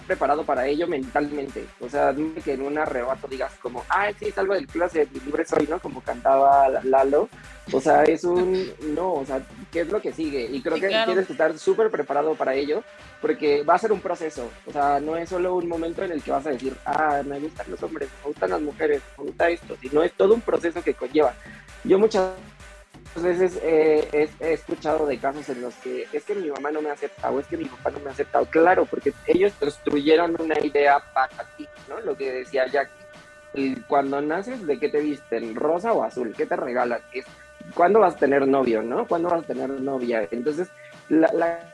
[0.08, 1.65] preparado para ello mentalmente.
[1.80, 5.67] O sea, que en un arrebato digas como, ay, sí, salgo del closet, libre soy,
[5.67, 5.80] ¿no?
[5.80, 7.30] Como cantaba Lalo.
[7.72, 9.41] O sea, es un, no, o sea,
[9.72, 10.46] ¿qué es lo que sigue?
[10.46, 12.84] Y creo que tienes que estar súper preparado para ello,
[13.22, 14.50] porque va a ser un proceso.
[14.65, 17.39] O sea, no es solo un momento en el que vas a decir, ah, me
[17.39, 20.82] gustan los hombres, me gustan las mujeres, me gusta esto, sino es todo un proceso
[20.82, 21.34] que conlleva.
[21.84, 22.32] Yo muchas
[23.15, 27.32] veces he escuchado de casos en los que es que mi mamá no me acepta
[27.32, 28.46] o es que mi papá no me ha aceptado.
[28.46, 32.00] Claro, porque ellos construyeron una idea para ti, ¿no?
[32.02, 32.89] Lo que decía Jack.
[33.88, 35.56] Cuando naces, ¿de qué te visten?
[35.56, 36.34] ¿Rosa o azul?
[36.38, 37.02] ¿Qué te regalan?
[37.74, 39.08] ¿Cuándo vas a tener novio, no?
[39.08, 40.28] ¿Cuándo vas a tener novia?
[40.30, 40.70] Entonces,
[41.10, 41.74] la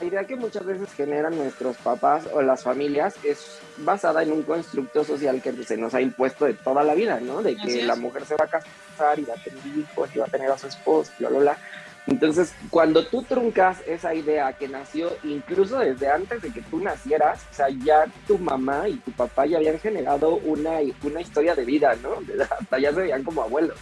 [0.00, 5.04] idea que muchas veces generan nuestros papás o las familias es basada en un constructo
[5.04, 7.42] social que se nos ha impuesto de toda la vida, ¿no?
[7.42, 10.26] De que la mujer se va a casar y va a tener hijos y va
[10.26, 11.58] a tener a su esposo, bla, bla, bla.
[12.06, 17.40] Entonces, cuando tú truncas esa idea que nació incluso desde antes de que tú nacieras,
[17.52, 21.64] o sea, ya tu mamá y tu papá ya habían generado una, una historia de
[21.64, 22.16] vida, ¿no?
[22.58, 23.78] Hasta ya se veían como abuelos.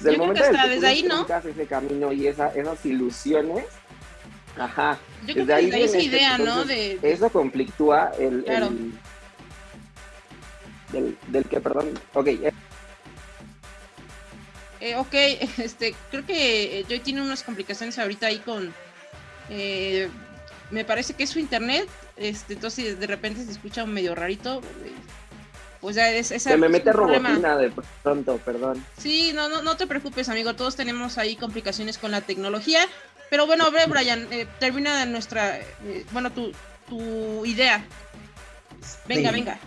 [0.00, 1.26] Desde el momento que desde ahí, ¿no?
[1.28, 3.66] ese camino y esa, esas ilusiones,
[4.56, 4.98] Ajá.
[5.26, 6.64] Yo creo que ahí esa idea, ¿no?
[6.64, 6.98] De...
[7.02, 8.44] Eso conflictúa el,
[11.28, 11.98] del, que, perdón.
[12.14, 12.26] Ok.
[12.26, 12.52] Eh.
[14.80, 15.14] Eh, ok,
[15.58, 18.72] este, creo que Joy tiene unas complicaciones ahorita ahí con.
[19.50, 20.08] Eh,
[20.70, 21.88] me parece que es su internet.
[22.16, 24.62] Este, entonces de repente se escucha medio rarito.
[25.80, 26.50] Pues ya es esa.
[26.50, 28.84] Se me mete robotina de pronto, perdón.
[28.98, 30.54] Sí, no, no, no te preocupes, amigo.
[30.54, 32.80] Todos tenemos ahí complicaciones con la tecnología.
[33.30, 36.52] Pero bueno, a ver, Brian, eh, termina nuestra, eh, bueno, tu,
[36.88, 37.84] tu, idea.
[39.06, 39.58] Venga, venga.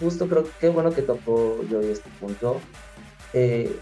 [0.00, 2.60] Justo, creo que bueno que tocó yo este punto.
[3.34, 3.76] Eh,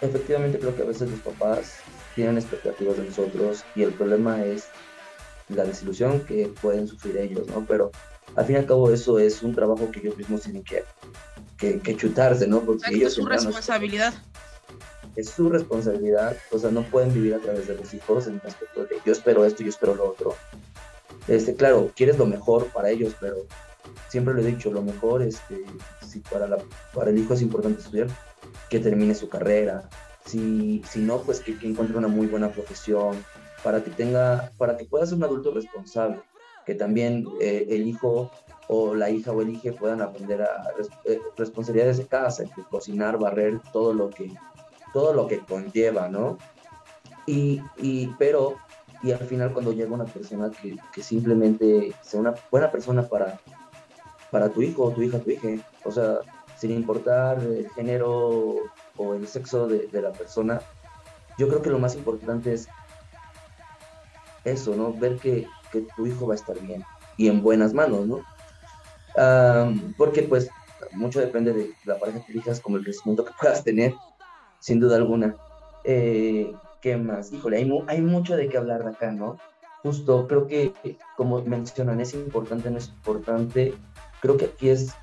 [0.00, 1.78] efectivamente creo que a veces los papás
[2.14, 4.68] tienen expectativas de nosotros y el problema es
[5.48, 7.64] la desilusión que pueden sufrir ellos, ¿no?
[7.66, 7.90] Pero
[8.36, 10.84] al fin y al cabo eso es un trabajo que ellos mismos tienen que,
[11.80, 12.60] que, chutarse, ¿no?
[12.60, 14.14] Porque ellos es su responsabilidad
[15.16, 18.46] es su responsabilidad, o sea, no pueden vivir a través de los hijos en el
[18.46, 20.34] aspecto de yo espero esto, yo espero lo otro.
[21.28, 23.46] Este, claro, quieres lo mejor para ellos, pero
[24.08, 25.62] siempre lo he dicho, lo mejor, este,
[26.06, 26.58] si para, la,
[26.94, 28.08] para el hijo es importante estudiar,
[28.70, 29.88] que termine su carrera,
[30.24, 33.24] si, si no, pues que, encuentre una muy buena profesión,
[33.62, 36.20] para que tenga, para que pueda ser un adulto responsable,
[36.64, 38.30] que también eh, el hijo
[38.68, 40.64] o la hija o el hijo puedan aprender a
[41.04, 44.30] eh, responsabilidades de casa, cocinar, barrer, todo lo que
[44.92, 46.38] todo lo que conlleva, ¿no?
[47.26, 48.56] Y, y, pero,
[49.02, 53.40] y al final cuando llega una persona que, que simplemente sea una buena persona para,
[54.30, 55.48] para tu hijo o tu hija, tu hija,
[55.84, 56.18] o sea,
[56.58, 58.56] sin importar el género
[58.96, 60.60] o el sexo de, de la persona,
[61.38, 62.68] yo creo que lo más importante es
[64.44, 64.92] eso, ¿no?
[64.92, 66.84] Ver que, que tu hijo va a estar bien
[67.16, 68.20] y en buenas manos, ¿no?
[69.98, 70.48] porque pues
[70.92, 73.94] mucho depende de la pareja que elijas, como el crecimiento que puedas tener
[74.58, 75.36] sin duda alguna.
[75.84, 77.32] Eh, ¿Qué más?
[77.32, 79.38] Híjole, hay, hay mucho de qué hablar de acá, ¿no?
[79.82, 80.72] justo creo que,
[81.16, 83.74] como mencionan, es importante, no es importante.
[84.20, 84.94] Creo que aquí es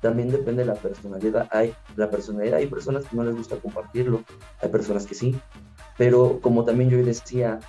[0.00, 1.48] también depende de la personalidad.
[1.50, 4.24] Hay la personalidad, hay personas que no les gusta compartirlo,
[4.60, 5.38] hay personas que sí,
[5.96, 7.60] pero como también yo decía,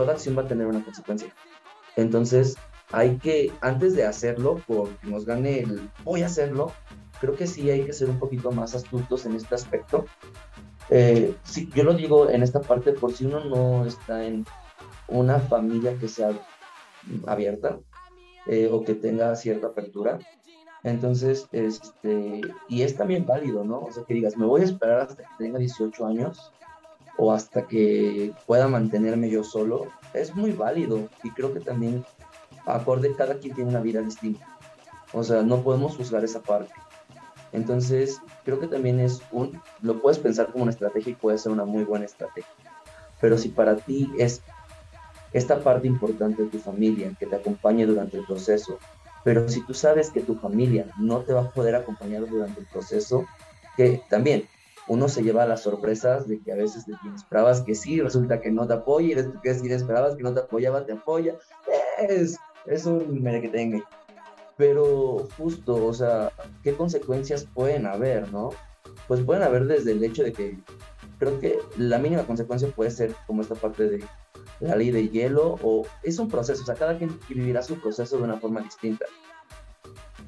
[0.00, 1.28] toda acción va a tener una consecuencia.
[1.94, 2.56] Entonces,
[2.90, 6.72] hay que, antes de hacerlo, porque nos gane el voy a hacerlo,
[7.20, 10.06] creo que sí hay que ser un poquito más astutos en este aspecto.
[10.88, 11.34] Eh,
[11.74, 14.46] yo lo digo en esta parte por si uno no está en
[15.06, 16.30] una familia que sea
[17.26, 17.78] abierta
[18.46, 20.18] eh, o que tenga cierta apertura,
[20.82, 23.80] entonces, este, y es también válido, ¿no?
[23.80, 26.54] O sea, que digas, me voy a esperar hasta que tenga 18 años
[27.22, 32.02] o hasta que pueda mantenerme yo solo, es muy válido y creo que también
[32.64, 34.46] acorde cada quien tiene una vida distinta.
[35.12, 36.72] O sea, no podemos juzgar esa parte.
[37.52, 41.52] Entonces, creo que también es un, lo puedes pensar como una estrategia y puede ser
[41.52, 42.50] una muy buena estrategia.
[43.20, 44.40] Pero si para ti es
[45.34, 48.78] esta parte importante de tu familia que te acompañe durante el proceso,
[49.24, 52.66] pero si tú sabes que tu familia no te va a poder acompañar durante el
[52.66, 53.26] proceso,
[53.76, 54.48] que también
[54.90, 58.40] uno se lleva las sorpresas de que a veces de quien esperabas que sí, resulta
[58.40, 61.36] que no te apoya, y que si esperabas que no te apoyaba, te apoya.
[62.08, 63.84] Es, es un merequetengue.
[64.56, 66.32] Pero justo, o sea,
[66.64, 68.50] ¿qué consecuencias pueden haber, no?
[69.06, 70.58] Pues pueden haber desde el hecho de que
[71.20, 74.04] creo que la mínima consecuencia puede ser como esta parte de
[74.58, 78.16] la ley de hielo o es un proceso, o sea, cada quien vivirá su proceso
[78.16, 79.06] de una forma distinta.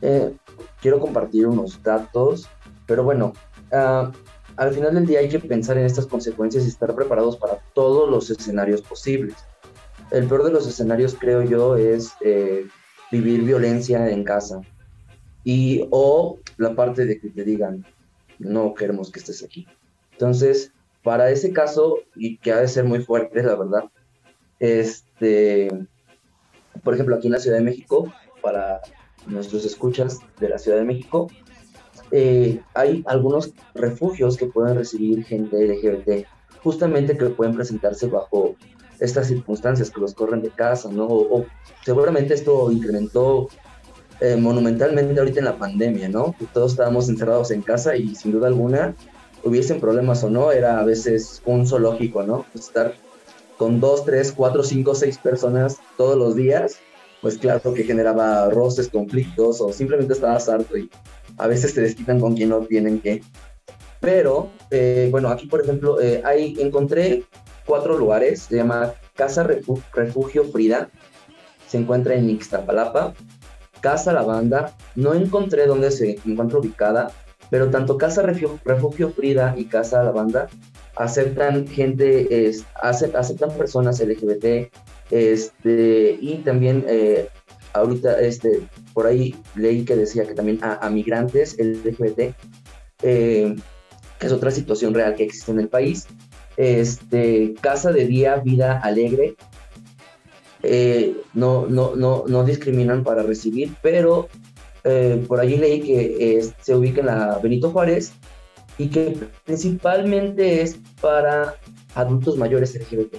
[0.03, 0.37] Eh,
[0.81, 2.49] quiero compartir unos datos,
[2.87, 3.33] pero bueno,
[3.73, 4.13] uh,
[4.57, 8.11] al final del día hay que pensar en estas consecuencias y estar preparados para todos
[8.11, 9.35] los escenarios posibles.
[10.11, 12.67] El peor de los escenarios, creo yo, es eh,
[13.11, 14.61] vivir violencia en casa.
[15.45, 17.85] Y o la parte de que te digan,
[18.39, 19.67] no queremos que estés aquí.
[20.13, 23.85] Entonces, para ese caso, y que ha de ser muy fuerte, la verdad,
[24.61, 25.69] este,
[26.85, 28.81] por ejemplo, aquí en la Ciudad de México, para
[29.27, 31.29] nuestros escuchas de la Ciudad de México,
[32.13, 36.27] eh, hay algunos refugios que pueden recibir gente LGBT,
[36.63, 38.55] justamente que pueden presentarse bajo
[39.01, 41.07] estas circunstancias que los corren de casa, ¿no?
[41.07, 41.47] O,
[41.85, 43.49] seguramente esto incrementó
[44.21, 46.37] eh, monumentalmente ahorita en la pandemia, ¿no?
[46.39, 48.95] Que todos estábamos encerrados en casa y sin duda alguna,
[49.43, 52.45] hubiesen problemas o no, era a veces un zoológico, ¿no?
[52.55, 52.95] Estar
[53.57, 56.77] con dos, tres, cuatro, cinco, seis personas todos los días,
[57.23, 60.91] pues claro que generaba roces, conflictos o simplemente estabas harto y
[61.43, 63.21] a veces te desquitan con quien no tienen que.
[64.01, 66.23] Pero, eh, bueno, aquí por ejemplo, eh,
[66.59, 67.25] encontré
[67.67, 70.91] cuatro lugares, se llama Casa Refugio Frida,
[71.67, 73.15] se encuentra en Ixtapalapa,
[73.81, 77.11] Casa Lavanda, no encontré dónde se encuentra ubicada,
[77.51, 80.49] pero tanto Casa Refugio, Frida y Casa Lavanda
[80.97, 84.71] aceptan gente, es, aceptan personas LGBT,
[85.11, 87.29] este, y también eh,
[87.73, 92.35] ahorita este, por ahí leí que decía que también a, migrantes LGBT,
[93.03, 93.57] eh,
[94.19, 96.07] que es otra situación real que existe en el país.
[96.57, 99.37] Este, Casa de Día, Vida Alegre,
[100.63, 104.29] eh, no, no, no, no discriminan para recibir, pero
[104.85, 108.13] eh, por allí leí que se ubica en la Benito Juárez
[108.79, 111.57] y que principalmente es para
[111.95, 113.17] adultos mayores LGBT.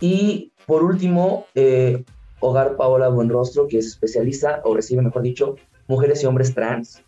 [0.00, 1.46] Y por último,
[2.44, 5.54] Hogar Paola Buenrostro, que es especialista, o recibe, mejor dicho,
[5.86, 7.00] mujeres y hombres trans.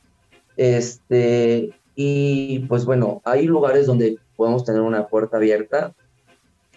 [0.56, 5.92] Este, y pues bueno, hay lugares donde podemos tener una puerta abierta,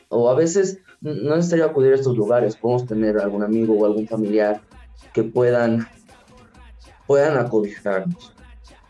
[0.10, 3.86] o a veces no es necesario acudir a estos lugares, podemos tener algún amigo o
[3.86, 4.60] algún familiar
[5.14, 5.88] que puedan,
[7.06, 8.34] puedan acobijarnos.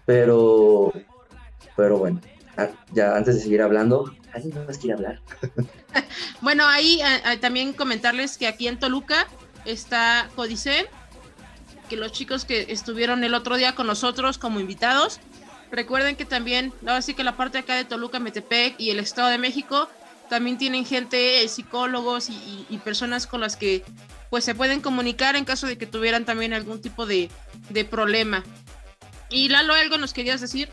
[0.06, 0.93] Pero,
[1.75, 2.21] pero bueno,
[2.93, 5.19] ya antes de seguir hablando, ¿alguien más quiere hablar?
[6.41, 9.27] bueno, ahí eh, eh, también comentarles que aquí en Toluca
[9.67, 10.86] está Codicen,
[11.89, 15.19] que los chicos que estuvieron el otro día con nosotros como invitados,
[15.71, 19.38] recuerden que también, así que la parte acá de Toluca, Metepec y el Estado de
[19.38, 19.89] México
[20.30, 23.84] también tienen gente, eh, psicólogos y, personas con las que
[24.30, 27.29] pues se pueden comunicar en caso de que tuvieran también algún tipo de,
[27.89, 28.44] problema.
[29.29, 30.69] Y Lalo, ¿algo nos querías decir?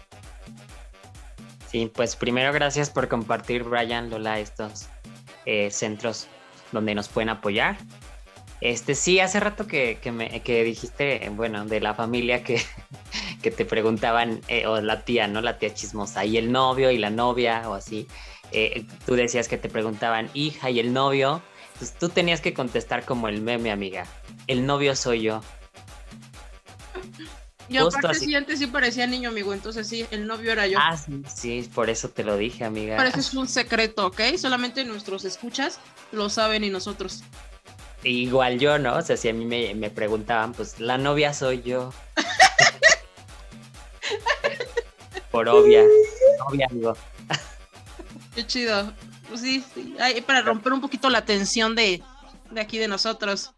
[1.71, 4.87] Sí, pues primero gracias por compartir, Brian, Lola, estos
[5.45, 6.29] eh, centros
[6.71, 7.77] donde nos pueden apoyar.
[8.65, 12.63] Este, sí, hace rato que, me, que dijiste, bueno, de la familia que,
[13.43, 15.43] que te preguntaban, eh, o la tía, ¿no?
[15.43, 18.09] La tía chismosa, y el novio y la novia, o así.
[18.53, 21.43] Eh, tú decías que te preguntaban, hija y el novio.
[21.79, 24.07] Pues tú tenías que contestar como el meme, amiga.
[24.47, 25.43] El novio soy yo.
[27.69, 30.79] Yo aparte sí, antes sí parecía niño, amigo, entonces sí, el novio era yo.
[30.79, 32.99] Ah, sí, sí, por eso te lo dije, amiga.
[32.99, 34.21] Pero eso es un secreto, ¿ok?
[34.37, 35.81] Solamente nuestros escuchas
[36.13, 37.25] lo saben y nosotros.
[38.05, 38.97] Igual yo, ¿no?
[38.97, 41.93] O sea, si a mí me, me preguntaban, pues la novia soy yo.
[45.31, 45.83] por obvia,
[46.49, 46.95] obvia, amigo.
[48.35, 48.93] Qué chido.
[49.29, 49.97] Pues sí, sí.
[50.27, 52.03] para romper un poquito la tensión de,
[52.51, 53.53] de aquí de nosotros.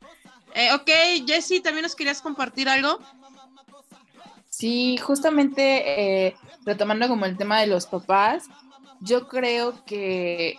[0.54, 3.00] Eh, ok, Jessy, ¿también nos querías compartir algo?
[4.48, 8.44] Sí, justamente eh, retomando como el tema de los papás,
[9.00, 10.58] yo creo que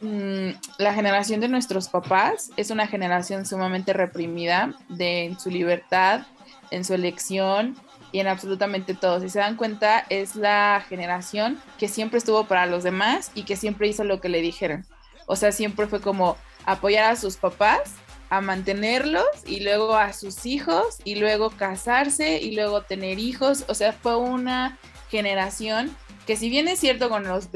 [0.00, 6.26] la generación de nuestros papás es una generación sumamente reprimida de en su libertad,
[6.70, 7.76] en su elección
[8.12, 9.20] y en absolutamente todo.
[9.20, 13.56] Si se dan cuenta, es la generación que siempre estuvo para los demás y que
[13.56, 14.86] siempre hizo lo que le dijeron.
[15.26, 17.94] O sea, siempre fue como apoyar a sus papás
[18.30, 23.64] a mantenerlos y luego a sus hijos y luego casarse y luego tener hijos.
[23.68, 24.78] O sea, fue una
[25.10, 25.94] generación
[26.26, 27.48] que si bien es cierto con los,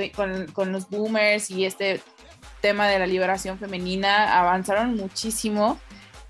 [0.55, 2.01] con, los boomers y este
[2.63, 5.79] tema de la liberación femenina avanzaron muchísimo,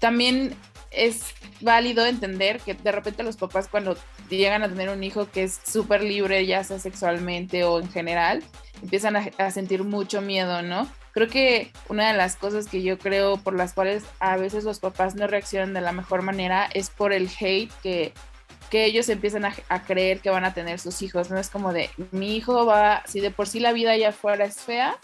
[0.00, 0.56] también
[0.90, 3.96] es válido entender que de repente los papás cuando
[4.28, 8.42] llegan a tener un hijo que es súper libre, ya sea sexualmente o en general,
[8.82, 10.88] empiezan a, a sentir mucho miedo, ¿no?
[11.12, 14.80] Creo que una de las cosas que yo creo por las cuales a veces los
[14.80, 18.14] papás no reaccionan de la mejor manera es por el hate que,
[18.70, 21.30] que ellos empiezan a, creer que van a tener sus hijos.
[21.30, 24.46] No es como de, mi hijo va, si de por sí la vida allá afuera
[24.46, 24.96] es fea,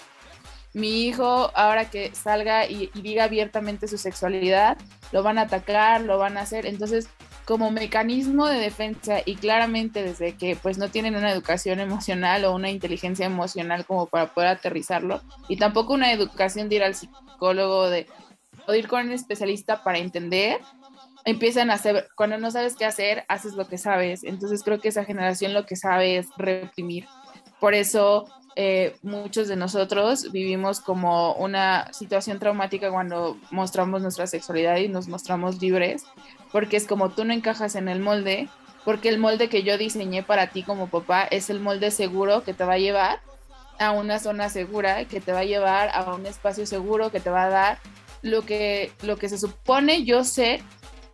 [0.78, 4.78] mi hijo ahora que salga y, diga abiertamente su sexualidad,
[5.12, 6.66] lo van a atacar, lo van a hacer.
[6.66, 7.08] Entonces,
[7.44, 12.54] como mecanismo de defensa y claramente desde que pues no tienen una educación emocional o
[12.54, 17.88] una inteligencia emocional como para poder aterrizarlo y tampoco una educación de ir al psicólogo
[17.88, 18.06] de
[18.66, 20.60] o ir con un especialista para entender
[21.24, 24.88] empiezan a hacer cuando no sabes qué hacer haces lo que sabes entonces creo que
[24.88, 27.06] esa generación lo que sabe es reprimir
[27.60, 28.26] por eso
[28.60, 35.06] eh, muchos de nosotros vivimos como una situación traumática cuando mostramos nuestra sexualidad y nos
[35.06, 36.02] mostramos libres,
[36.50, 38.48] porque es como tú no encajas en el molde,
[38.84, 42.52] porque el molde que yo diseñé para ti como papá es el molde seguro que
[42.52, 43.20] te va a llevar
[43.78, 47.30] a una zona segura, que te va a llevar a un espacio seguro, que te
[47.30, 47.78] va a dar
[48.22, 50.64] lo que, lo que se supone yo sé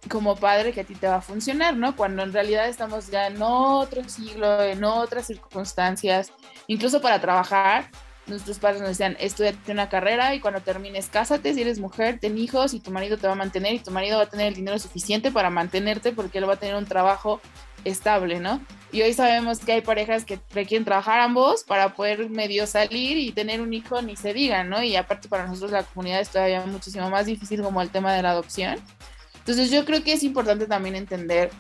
[0.09, 1.95] como padre que a ti te va a funcionar, ¿no?
[1.95, 6.33] Cuando en realidad estamos ya en otro siglo, en otras circunstancias,
[6.67, 7.91] incluso para trabajar,
[8.27, 12.39] nuestros padres nos decían, estudiate una carrera y cuando termines, cásate, si eres mujer, ten
[12.39, 14.55] hijos y tu marido te va a mantener y tu marido va a tener el
[14.55, 17.41] dinero suficiente para mantenerte porque él va a tener un trabajo
[17.85, 18.63] estable, ¿no?
[18.93, 23.33] Y hoy sabemos que hay parejas que requieren trabajar ambos para poder medio salir y
[23.33, 24.83] tener un hijo, ni se diga, ¿no?
[24.83, 28.23] Y aparte para nosotros la comunidad es todavía muchísimo más difícil como el tema de
[28.23, 28.79] la adopción.
[29.39, 31.51] Entonces yo creo que es importante también entender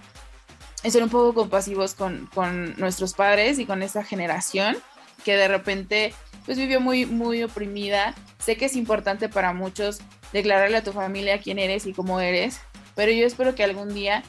[0.91, 4.77] ser un poco compasivos con, con nuestros padres y con esta generación
[5.25, 6.15] que de repente
[6.45, 8.15] pues vivió muy, muy oprimida.
[8.39, 10.01] Sé que es importante para muchos
[10.33, 12.61] declararle a tu familia quién eres y cómo eres,
[12.95, 14.23] pero yo espero que algún día,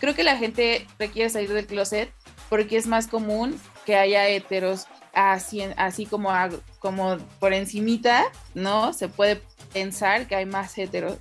[0.00, 2.12] creo que la gente requiere salir del closet
[2.48, 6.30] porque es más común que haya heteros así, así como,
[6.78, 8.24] como por encimita,
[8.54, 8.92] ¿no?
[8.92, 9.42] Se puede
[9.72, 11.16] pensar que hay más heteros.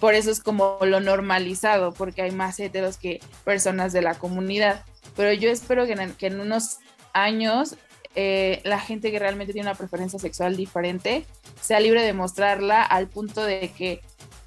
[0.00, 4.84] Por eso es como lo normalizado, porque hay más heteros que personas de la comunidad.
[5.16, 6.78] Pero yo espero que en unos
[7.12, 7.76] años
[8.14, 11.24] eh, la gente que realmente tiene una preferencia sexual diferente
[11.60, 14.00] sea libre de mostrarla al punto de que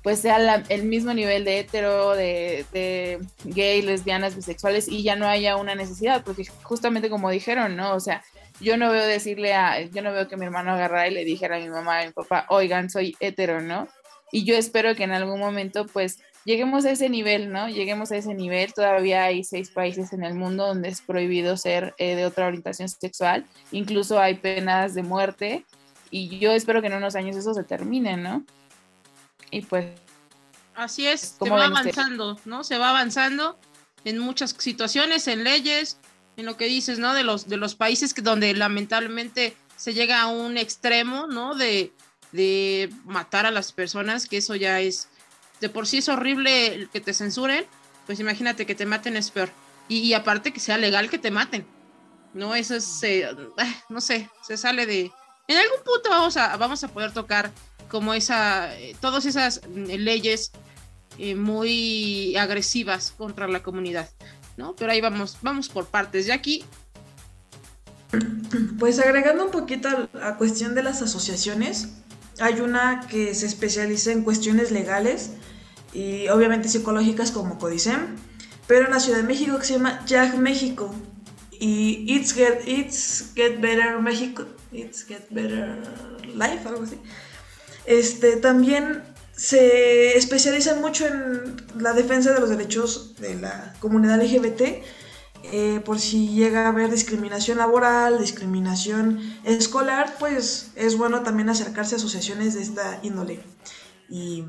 [0.03, 5.28] pues sea el mismo nivel de hetero, de, de, gay, lesbianas, bisexuales y ya no
[5.28, 7.93] haya una necesidad, porque justamente como dijeron, ¿no?
[7.93, 8.24] O sea,
[8.61, 11.57] yo no veo decirle a, yo no veo que mi hermano agarrara y le dijera
[11.57, 13.89] a mi mamá, a mi papá, oigan, soy hetero, ¿no?
[14.32, 17.67] Y yo espero que en algún momento pues lleguemos a ese nivel, ¿no?
[17.67, 18.73] Lleguemos a ese nivel.
[18.73, 22.87] Todavía hay seis países en el mundo donde es prohibido ser eh, de otra orientación
[22.87, 23.45] sexual.
[23.73, 25.65] Incluso hay penas de muerte.
[26.09, 28.45] Y yo espero que en unos años eso se termine, ¿no?
[29.51, 29.87] Y pues...
[30.73, 32.63] Así es, se va avanzando, ¿no?
[32.63, 33.59] Se va avanzando
[34.05, 35.97] en muchas situaciones, en leyes,
[36.37, 37.13] en lo que dices, ¿no?
[37.13, 41.55] De los, de los países que, donde lamentablemente se llega a un extremo, ¿no?
[41.55, 41.91] De,
[42.31, 45.09] de matar a las personas, que eso ya es
[45.59, 47.65] de por sí es horrible que te censuren,
[48.05, 49.49] pues imagínate que te maten es peor.
[49.89, 51.65] Y, aparte que sea legal que te maten.
[52.33, 53.25] No, eso es, eh,
[53.57, 55.11] ah, no sé, se sale de...
[55.47, 57.51] En algún punto vamos a, vamos a poder tocar
[57.87, 60.51] como esa, eh, todas esas mm, leyes
[61.17, 64.09] eh, muy agresivas contra la comunidad,
[64.57, 64.75] ¿no?
[64.75, 66.25] Pero ahí vamos, vamos por partes.
[66.25, 66.65] De aquí...
[68.79, 71.89] Pues agregando un poquito a, a cuestión de las asociaciones,
[72.39, 75.31] hay una que se especializa en cuestiones legales
[75.93, 78.15] y obviamente psicológicas como Codicem,
[78.67, 80.93] pero en la Ciudad de México se llama Jag México.
[81.59, 85.81] Y It's Get, It's Get Better México, It's Get Better
[86.35, 86.99] Life, algo así.
[87.85, 89.01] Este, también
[89.35, 94.83] se especializan mucho en la defensa de los derechos de la comunidad LGBT,
[95.51, 101.95] eh, por si llega a haber discriminación laboral, discriminación escolar, pues es bueno también acercarse
[101.95, 103.39] a asociaciones de esta índole.
[104.09, 104.45] Y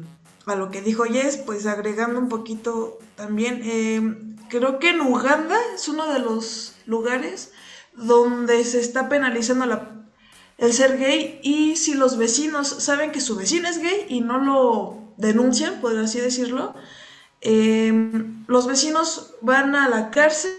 [0.47, 5.57] a lo que dijo Jess, pues agregando un poquito también, eh, creo que en Uganda
[5.75, 7.53] es uno de los lugares
[7.95, 9.99] donde se está penalizando la
[10.59, 14.39] el ser gay y si los vecinos saben que su vecino es gay y no
[14.39, 16.75] lo denuncian, por así decirlo,
[17.41, 20.51] em, los vecinos van a la cárcel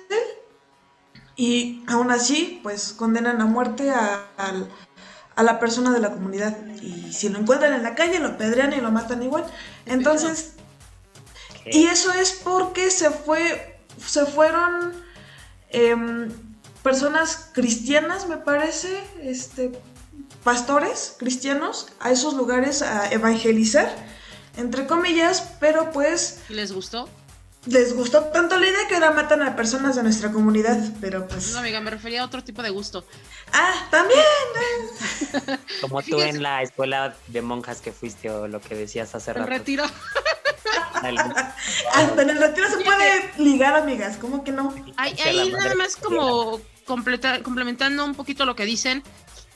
[1.40, 4.26] y aún así pues condenan a muerte a,
[5.38, 8.82] la persona de la comunidad y si lo encuentran en la calle lo pedrean y
[8.82, 9.46] lo matan igual.
[9.86, 10.56] Entonces,
[11.66, 14.94] y eso es porque se fue, se fueron...
[15.70, 16.30] Em,
[16.84, 19.72] personas cristianas, me parece, este,
[20.44, 23.94] pastores cristianos a esos lugares a evangelizar,
[24.58, 26.40] entre comillas, pero pues...
[26.50, 27.10] ¿Les gustó?
[27.66, 31.52] Les gustó tanto la idea que ahora matan a personas de nuestra comunidad, pero pues...
[31.52, 33.06] No, amiga, me refería a otro tipo de gusto.
[33.52, 34.22] Ah, también.
[35.82, 39.52] Como tú en la escuela de monjas que fuiste o lo que decías hace rato.
[39.52, 39.84] El retiro.
[41.94, 44.74] Hasta en el retiro se puede ligar, amigas, ¿cómo que no?
[44.98, 49.04] Ahí, nada más como complementando un poquito lo que dicen,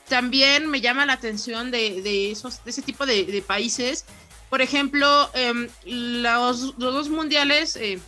[0.08, 4.04] también me llama la atención de, esos, de ese tipo de, países.
[4.54, 7.98] Por ejemplo, em, los, dos mundiales, eh,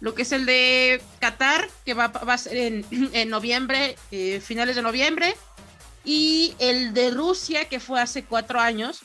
[0.00, 2.54] lo que es el de Qatar, que va, a ser
[2.90, 5.34] en, noviembre, eh, finales de noviembre,
[6.04, 9.00] y el de Rusia, que fue hace cuatro años.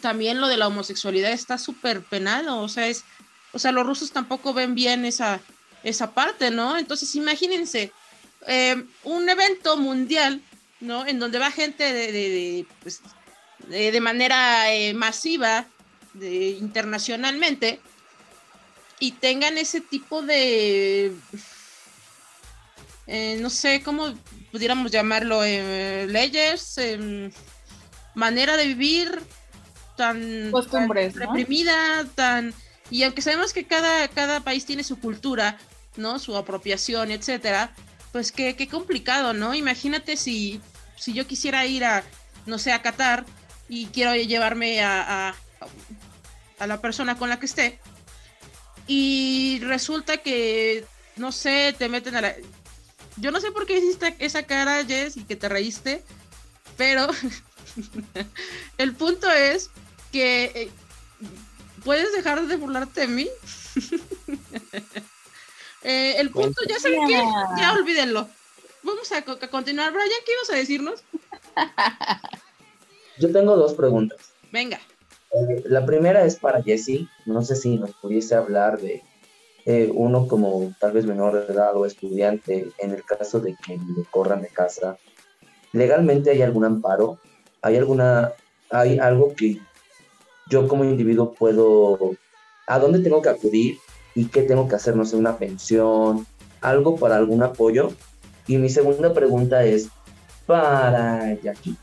[0.00, 3.04] También lo de la homosexualidad está súper penado, o sea, es,
[3.52, 5.38] o sea, los rusos tampoco ven bien esa,
[5.84, 6.76] esa parte, ¿no?
[6.78, 7.92] Entonces, imagínense,
[8.48, 10.42] em, un evento mundial
[10.80, 11.06] ¿no?
[11.06, 13.00] En donde va gente de, de, pues,
[13.68, 15.68] de, manera eh, masiva,
[16.20, 17.80] internacionalmente,
[18.98, 21.12] y tengan ese tipo de,
[23.06, 24.14] eh, no sé cómo
[24.52, 27.30] pudiéramos llamarlo, eh, leyes, em,
[28.14, 29.22] manera de vivir
[29.96, 30.52] tan,
[31.14, 32.54] reprimida, tan...
[32.90, 35.58] Y aunque sabemos que cada, cada país tiene su cultura,
[35.96, 36.18] ¿no?
[36.18, 37.74] Su apropiación, etcétera,
[38.12, 39.54] pues qué, qué complicado, ¿no?
[39.54, 40.60] Imagínate si
[41.02, 42.04] si yo quisiera ir a,
[42.46, 43.24] no sé, a Qatar
[43.68, 45.34] y quiero llevarme a, a,
[46.66, 47.80] la persona con la que esté,
[48.86, 50.84] y resulta que,
[51.16, 52.34] no sé, te meten a la...
[53.16, 56.02] Yo no sé por qué hiciste esa cara, Jess, y que te reíste,
[56.76, 57.08] pero
[58.78, 59.70] el punto es
[60.10, 60.70] que eh,
[61.84, 63.28] puedes dejar de burlarte de mí.
[65.84, 67.14] Eh, el punto, ya saben que,
[67.58, 68.28] ya olvídenlo
[68.82, 69.92] vamos a, continuar.
[69.92, 71.04] Brian, ¿qué ibas a decirnos?
[73.18, 74.32] Yo tengo dos preguntas.
[74.50, 74.80] Venga.
[75.64, 77.08] La primera es para Jesse.
[77.24, 79.02] No sé si nos pudiese hablar de
[79.64, 83.76] eh, uno como tal vez menor de edad o estudiante, en el caso de que
[83.76, 84.98] le corran de casa.
[85.72, 87.18] ¿Legalmente hay algún amparo?
[87.62, 88.32] ¿Hay alguna,
[88.70, 89.60] hay algo que
[90.50, 92.16] yo como individuo puedo,
[92.66, 93.78] a dónde tengo que acudir
[94.14, 94.96] y qué tengo que hacer?
[94.96, 96.26] No sé, una pensión,
[96.60, 97.92] algo para algún apoyo
[98.46, 99.88] y mi segunda pregunta es
[100.46, 101.76] para Jackie,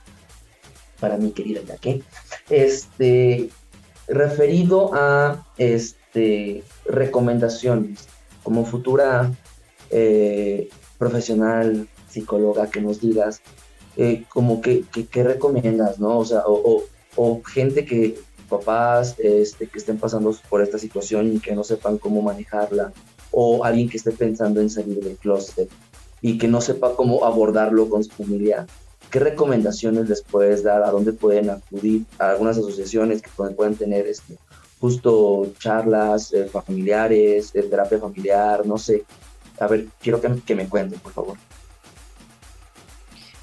[1.00, 2.04] para mi querida Jackie,
[2.50, 3.50] este,
[4.08, 8.08] referido a este, recomendaciones
[8.44, 9.32] como futura
[9.92, 13.42] eh, profesional, psicóloga, que nos digas
[13.98, 16.20] eh, como que, que, recomiendas, ¿no?
[16.20, 16.84] O sea, o,
[17.16, 18.20] o, gente que,
[18.50, 22.92] papás este, que estén pasando por esta situación y que no sepan cómo manejarla,
[23.32, 25.70] o alguien que esté pensando en salir del closet,
[26.22, 28.66] y que no sepa cómo abordarlo con su familia,
[29.10, 30.84] ¿qué recomendaciones les puedes dar?
[30.84, 32.04] ¿A dónde pueden acudir?
[32.18, 34.36] A algunas asociaciones que pueden, tener este,
[34.80, 39.04] justo charlas eh, familiares, de terapia familiar, no sé.
[39.60, 41.38] A ver, quiero que, me cuenten, por favor.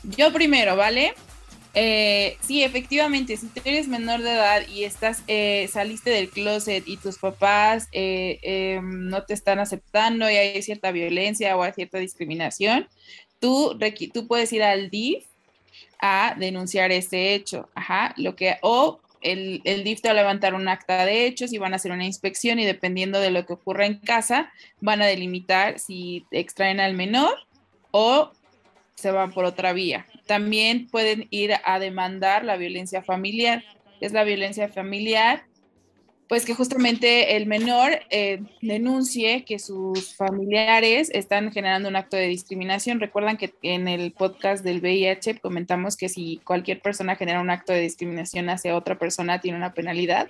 [0.02, 1.14] Yo primero, ¿vale?
[1.74, 6.84] Eh, sí, efectivamente, si tú eres menor de edad y estás, eh, saliste del closet
[6.86, 11.72] y tus papás eh, em, no te están aceptando y hay cierta violencia o hay
[11.74, 12.88] cierta discriminación,
[13.40, 13.78] tú
[14.26, 15.26] puedes ir al DIF
[16.01, 17.68] a denunciar este hecho.
[17.74, 21.53] Ajá, lo que, o el, el, DIF te va a levantar un acta de hechos
[21.53, 25.03] y van a hacer una inspección y dependiendo de lo que ocurra en casa, van
[25.03, 27.34] a delimitar si extraen al menor
[27.90, 28.30] o
[28.94, 30.07] se van por otra vía.
[30.26, 33.62] También pueden ir a demandar la violencia familiar.
[34.01, 35.44] es la violencia familiar?
[36.29, 42.27] Pues que justamente el menor eh, denuncie que sus familiares están generando un acto de
[42.27, 42.99] discriminación.
[42.99, 47.72] Recuerdan que en el podcast del VIH comentamos que si cualquier persona genera un acto
[47.72, 50.29] de discriminación hacia otra persona tiene una penalidad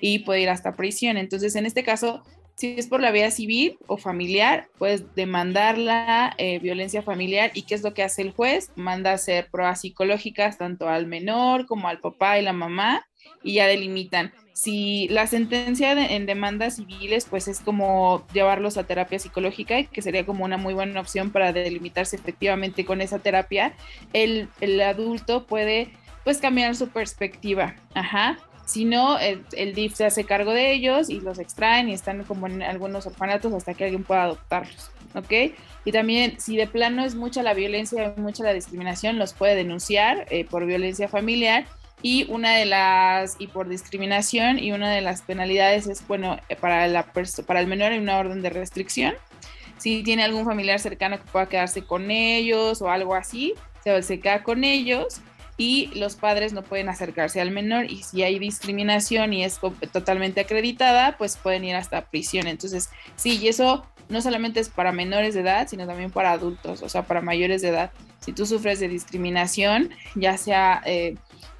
[0.00, 1.18] y puede ir hasta prisión.
[1.18, 2.22] Entonces, en este caso,
[2.56, 7.62] si es por la vía civil o familiar, puedes demandar la eh, violencia familiar y
[7.62, 11.88] qué es lo que hace el juez, manda hacer pruebas psicológicas tanto al menor como
[11.88, 13.06] al papá y la mamá
[13.42, 19.18] y ya delimitan si la sentencia en demandas civiles, pues es como llevarlos a terapia
[19.18, 23.74] psicológica, que sería como una muy buena opción para delimitarse efectivamente con esa terapia,
[24.12, 24.48] el,
[24.80, 25.90] adulto puede
[26.22, 27.74] pues cambiar su perspectiva.
[27.94, 28.38] Ajá.
[28.64, 32.22] Si no, el, el, DIF se hace cargo de ellos y los extraen y están
[32.22, 34.90] como en algunos orfanatos hasta que alguien pueda adoptarlos.
[35.16, 35.52] ¿Ok?
[35.84, 40.26] Y también, si de plano es mucha la violencia, mucha la discriminación, los puede denunciar
[40.30, 41.66] eh, por violencia familiar
[42.02, 46.56] y una de las, y por discriminación, y una de las penalidades es, bueno, eh,
[46.56, 47.06] para, la
[47.46, 49.14] para el menor hay una orden de restricción.
[49.78, 54.20] Si tiene algún familiar cercano que pueda quedarse con ellos o algo así, se, se
[54.20, 55.20] queda con ellos
[55.56, 59.60] y los padres no pueden acercarse al menor y si hay discriminación y es
[59.92, 62.46] totalmente acreditada, pues pueden ir hasta prisión.
[62.48, 66.82] Entonces, sí, y eso no solamente es para menores de edad, sino también para adultos,
[66.82, 67.90] o sea, para mayores de edad.
[68.20, 71.16] Si tú sufres de discriminación, ya sea eh,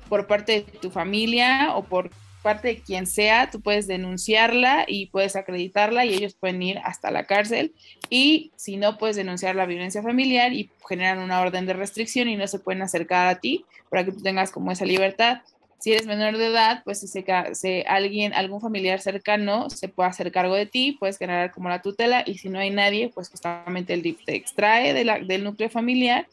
[0.09, 2.11] por parte de tu familia o por
[2.45, 7.11] parte de quien sea, tú puedes denunciarla y puedes acreditarla y ellos pueden ir hasta
[7.11, 7.73] la cárcel.
[8.11, 12.37] Y si no, puedes denunciar la violencia familiar y generan una orden de restricción y
[12.37, 15.39] no se pueden acercar a ti para que tú tengas como esa libertad.
[15.79, 20.31] Si eres menor de edad, pues si, se, alguien, algún familiar cercano se puede hacer
[20.31, 23.95] cargo de ti, puedes generar como la tutela y si no hay nadie, pues justamente
[23.95, 26.27] el DIF te extrae del núcleo familiar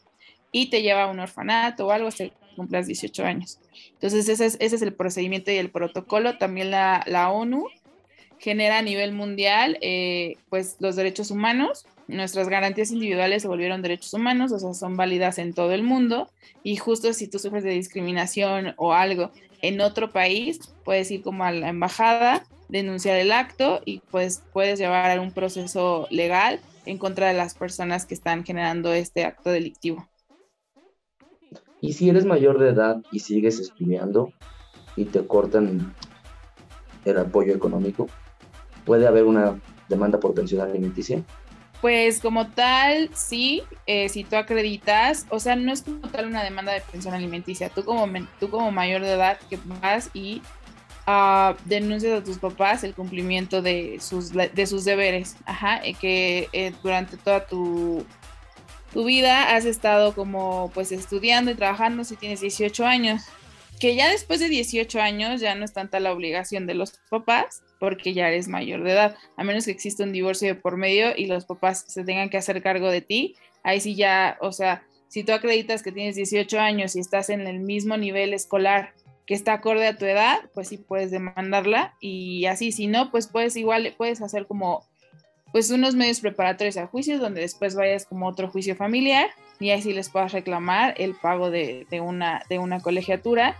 [0.52, 2.10] y te lleva a un orfanato o algo,
[2.52, 3.58] cumplas 18 años.
[3.94, 6.38] Entonces, ese es, ese es el procedimiento y el protocolo.
[6.38, 7.66] También la, ONU
[8.38, 11.86] genera a nivel mundial eh, pues los derechos humanos.
[12.08, 16.30] Nuestras garantías individuales se volvieron derechos humanos, o sea, son válidas en todo el mundo.
[16.62, 19.30] Y justo si tú sufres de discriminación o algo
[19.62, 24.78] en otro país, puedes ir como a la embajada, denunciar el acto y pues puedes
[24.78, 29.50] llevar a un proceso legal en contra de las personas que están generando este acto
[29.50, 30.08] delictivo.
[31.82, 34.32] Y si eres mayor de edad y sigues estudiando
[34.94, 35.92] y te cortan
[37.04, 38.06] el apoyo económico,
[38.86, 41.24] ¿puede haber una demanda por pensión alimenticia?
[41.80, 46.44] Pues como tal, sí, eh, si tú acreditas, o sea, no es como tal una
[46.44, 48.06] demanda de pensión alimenticia, tú como,
[48.38, 50.40] tú como mayor de edad que vas y
[51.08, 56.48] uh, denuncias a tus papás el cumplimiento de sus, de sus deberes, ajá, eh, que
[56.52, 58.06] eh, durante toda tu
[58.92, 63.22] tu vida has estado como pues estudiando y trabajando si tienes 18 años,
[63.80, 67.62] que ya después de 18 años ya no es tanta la obligación de los papás
[67.80, 71.16] porque ya eres mayor de edad, a menos que exista un divorcio de por medio
[71.16, 73.34] y los papás se tengan que hacer cargo de ti,
[73.64, 77.46] ahí sí ya, o sea, si tú acreditas que tienes 18 años y estás en
[77.46, 78.94] el mismo nivel escolar
[79.26, 83.26] que está acorde a tu edad, pues sí puedes demandarla y así, si no, pues
[83.26, 84.86] puedes igual, puedes hacer como
[85.52, 89.28] pues unos medios preparatorios a juicios donde después vayas como otro juicio familiar
[89.60, 93.56] y ahí sí les puedas reclamar el pago de, una, de una colegiatura,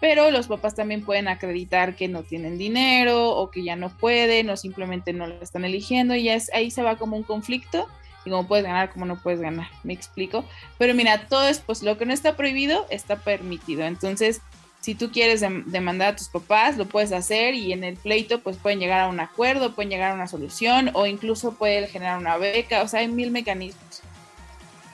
[0.00, 4.50] pero los papás también pueden acreditar que no tienen dinero o que ya no pueden
[4.50, 7.86] o simplemente no lo están eligiendo y es, ahí se va como un conflicto
[8.24, 10.46] y como puedes ganar, como no puedes ganar, me explico.
[10.78, 14.40] Pero mira, todo es, pues lo que no está prohibido está permitido, entonces
[14.84, 18.58] si tú quieres demandar a tus papás, lo puedes hacer y en el pleito pues
[18.58, 22.36] pueden llegar a un acuerdo, pueden llegar a una solución o incluso pueden generar una
[22.36, 24.02] beca, o sea, hay mil mecanismos.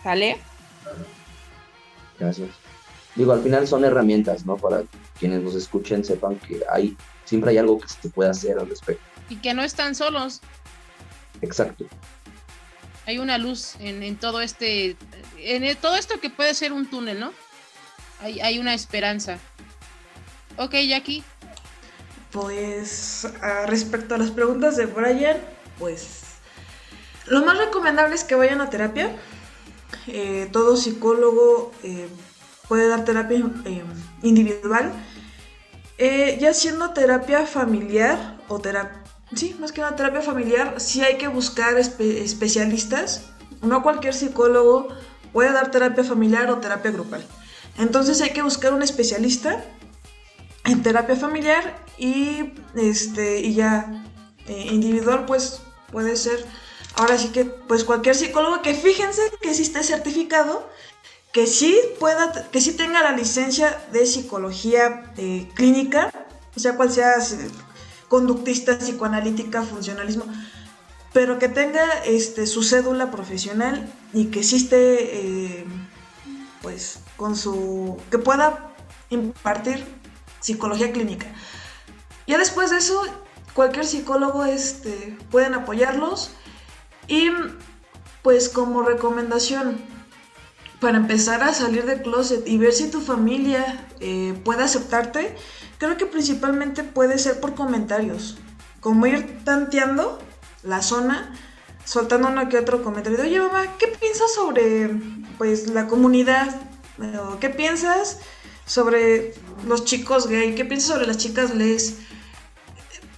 [0.04, 0.38] ¿Sale?
[2.20, 2.50] Gracias.
[3.16, 4.56] Digo, al final son herramientas, ¿no?
[4.56, 4.84] Para
[5.18, 9.02] quienes nos escuchen sepan que hay, siempre hay algo que se puede hacer al respecto.
[9.28, 10.40] Y que no están solos.
[11.42, 11.86] Exacto.
[13.06, 14.94] Hay una luz en, todo este,
[15.36, 17.32] en todo esto que puede ser un túnel, ¿no?
[18.20, 19.40] Hay, hay una esperanza.
[20.56, 21.22] Ok, Jackie.
[22.32, 23.26] Pues
[23.66, 25.38] respecto a las preguntas de Brian,
[25.78, 26.20] pues
[27.30, 29.16] lo más recomendable es que vayan a terapia.
[30.08, 32.08] Eh, todo psicólogo eh,
[32.68, 33.84] puede dar terapia eh,
[34.22, 34.92] individual.
[35.98, 39.04] ya siendo terapia familiar o terapia...
[39.34, 43.30] Sí, más que una terapia familiar, sí hay que buscar especialistas.
[43.62, 44.88] No cualquier psicólogo
[45.32, 47.24] puede dar terapia familiar o terapia grupal.
[47.78, 49.64] Entonces hay que buscar un especialista
[50.64, 54.04] en terapia familiar y este y ya
[54.46, 56.44] eh, individual pues puede ser
[56.96, 60.68] ahora sí que pues cualquier psicólogo que fíjense que sí esté certificado
[61.32, 66.12] que sí pueda que sí tenga la licencia de psicología eh, clínica
[66.56, 67.14] o sea cual sea
[68.10, 70.24] conductista, psicoanalítica, funcionalismo,
[71.12, 74.76] pero que tenga este, su cédula profesional y que existe,
[75.60, 75.64] eh,
[76.60, 78.72] pues, con su, que pueda
[79.10, 79.86] impartir
[80.40, 81.26] psicología clínica.
[82.26, 83.02] Ya después de eso,
[83.54, 86.30] cualquier psicólogo este, pueden apoyarlos
[87.08, 87.30] y
[88.22, 89.78] pues como recomendación
[90.80, 95.34] para empezar a salir del closet y ver si tu familia eh, puede aceptarte,
[95.78, 98.38] creo que principalmente puede ser por comentarios,
[98.80, 100.18] como ir tanteando
[100.62, 101.34] la zona,
[101.84, 104.90] soltando uno que otro comentario de, oye mamá, ¿qué piensas sobre
[105.36, 106.48] pues la comunidad?
[107.40, 108.18] ¿Qué piensas
[108.66, 109.34] sobre
[109.66, 110.54] los chicos gay?
[110.54, 111.98] ¿Qué piensas sobre las chicas les?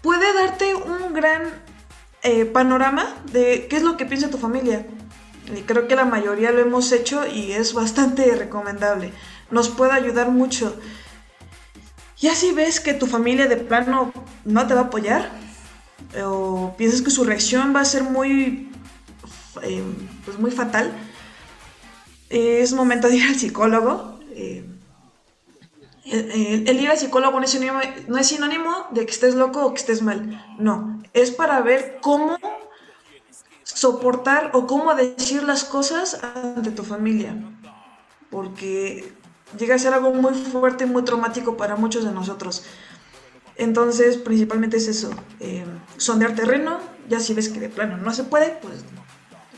[0.02, 1.42] Puede darte un gran
[2.22, 4.86] eh, panorama de qué es lo que piensa tu familia.
[5.54, 9.12] Y creo que la mayoría lo hemos hecho y es bastante recomendable.
[9.50, 10.76] Nos puede ayudar mucho.
[12.20, 14.12] Y así ves que tu familia de plano
[14.44, 15.30] no te va a apoyar,
[16.24, 18.70] o piensas que su reacción va a ser muy,
[19.62, 19.82] eh,
[20.24, 20.92] pues muy fatal,
[22.30, 24.20] es momento de ir al psicólogo.
[24.30, 24.64] Eh,
[26.12, 29.72] el, ir al psicólogo no es, sinónimo, no es sinónimo de que estés loco o
[29.72, 30.44] que estés mal.
[30.58, 32.38] No, es para ver cómo
[33.62, 37.34] soportar o cómo decir las cosas ante tu familia.
[38.30, 39.12] Porque
[39.58, 42.64] llega a ser algo muy fuerte y muy traumático para muchos de nosotros.
[43.56, 45.10] Entonces, principalmente es eso,
[45.40, 45.64] eh,
[45.98, 48.84] sondear terreno, ya si ves que de plano no se puede, pues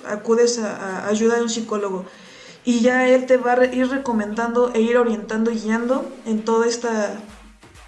[0.07, 2.05] acudes a, a ayuda de un psicólogo
[2.65, 6.65] y ya él te va a ir recomendando e ir orientando y guiando en todo,
[6.65, 7.15] esta,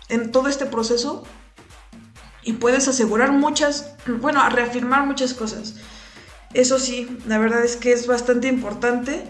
[0.08, 1.24] en todo este proceso
[2.42, 5.76] y puedes asegurar muchas, bueno, reafirmar muchas cosas.
[6.54, 9.24] Eso sí, la verdad es que es bastante importante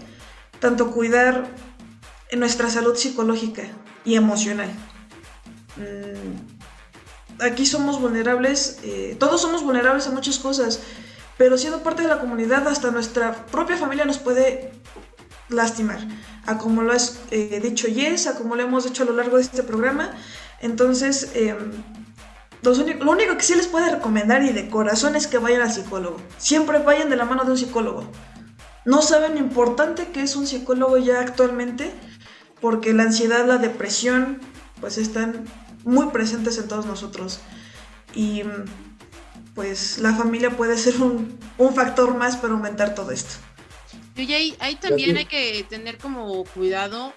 [0.59, 1.47] tanto cuidar
[2.35, 3.63] nuestra salud psicológica
[4.05, 4.69] y emocional.
[5.77, 10.81] Mm, aquí somos vulnerables, eh, todos somos vulnerables a muchas cosas,
[11.37, 14.71] pero siendo parte de la comunidad, hasta nuestra propia familia nos puede
[15.49, 15.99] lastimar,
[16.45, 19.37] a como lo has eh, dicho Yes, a como lo hemos hecho a lo largo
[19.37, 20.11] de este programa.
[20.59, 21.71] Entonces, em,
[22.61, 26.17] lo único que sí les puede recomendar y de corazón es que vayan al psicólogo.
[26.37, 28.03] Siempre vayan de la mano de un psicólogo.
[28.85, 31.91] No saben lo importante que es un psicólogo ya actualmente,
[32.59, 34.39] porque la ansiedad, la depresión,
[34.81, 35.45] pues están
[35.83, 37.39] muy presentes en todos nosotros.
[38.15, 38.43] Y
[39.53, 43.35] pues la familia puede ser un, un factor más para aumentar todo esto.
[44.17, 47.13] Y ahí, ahí también hay que tener como cuidado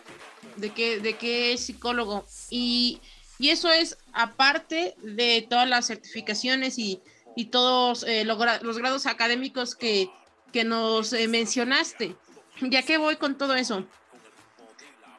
[0.56, 2.26] de que, de qué es psicólogo.
[2.50, 3.00] Y,
[3.38, 7.00] eso es aparte de todas las certificaciones y,
[7.50, 8.38] todos eh, los,
[8.78, 10.10] grados académicos que,
[10.66, 12.16] nos eh, mencionaste.
[12.60, 13.86] ¿Ya que voy con todo eso?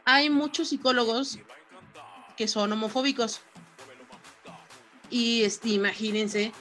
[0.06, 1.40] Hay muchos psicólogos
[2.38, 3.42] que son homofóbicos.
[5.10, 6.52] Y este, imagínense,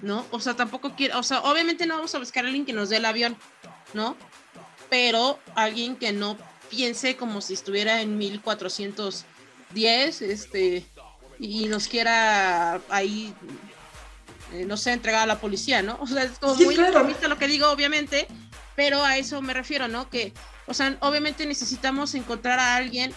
[0.00, 0.24] ¿no?
[0.30, 2.88] O sea, tampoco quiero, o sea, obviamente no vamos a buscar a alguien que nos
[2.88, 3.36] dé el avión,
[3.92, 4.16] ¿no?
[4.88, 6.38] Pero alguien que no
[6.70, 10.86] piense como si estuviera en 1410, este,
[11.38, 13.34] y nos quiera ahí,
[14.52, 15.98] eh, no sé, entregar a la policía, ¿no?
[16.00, 17.08] O sea, es como muy claro.
[17.28, 18.28] lo que digo, obviamente,
[18.74, 20.10] pero a eso me refiero, ¿no?
[20.10, 20.32] Que,
[20.66, 23.14] o sea, obviamente necesitamos encontrar a alguien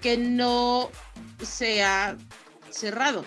[0.00, 0.90] que no
[1.42, 2.16] sea
[2.70, 3.24] cerrado.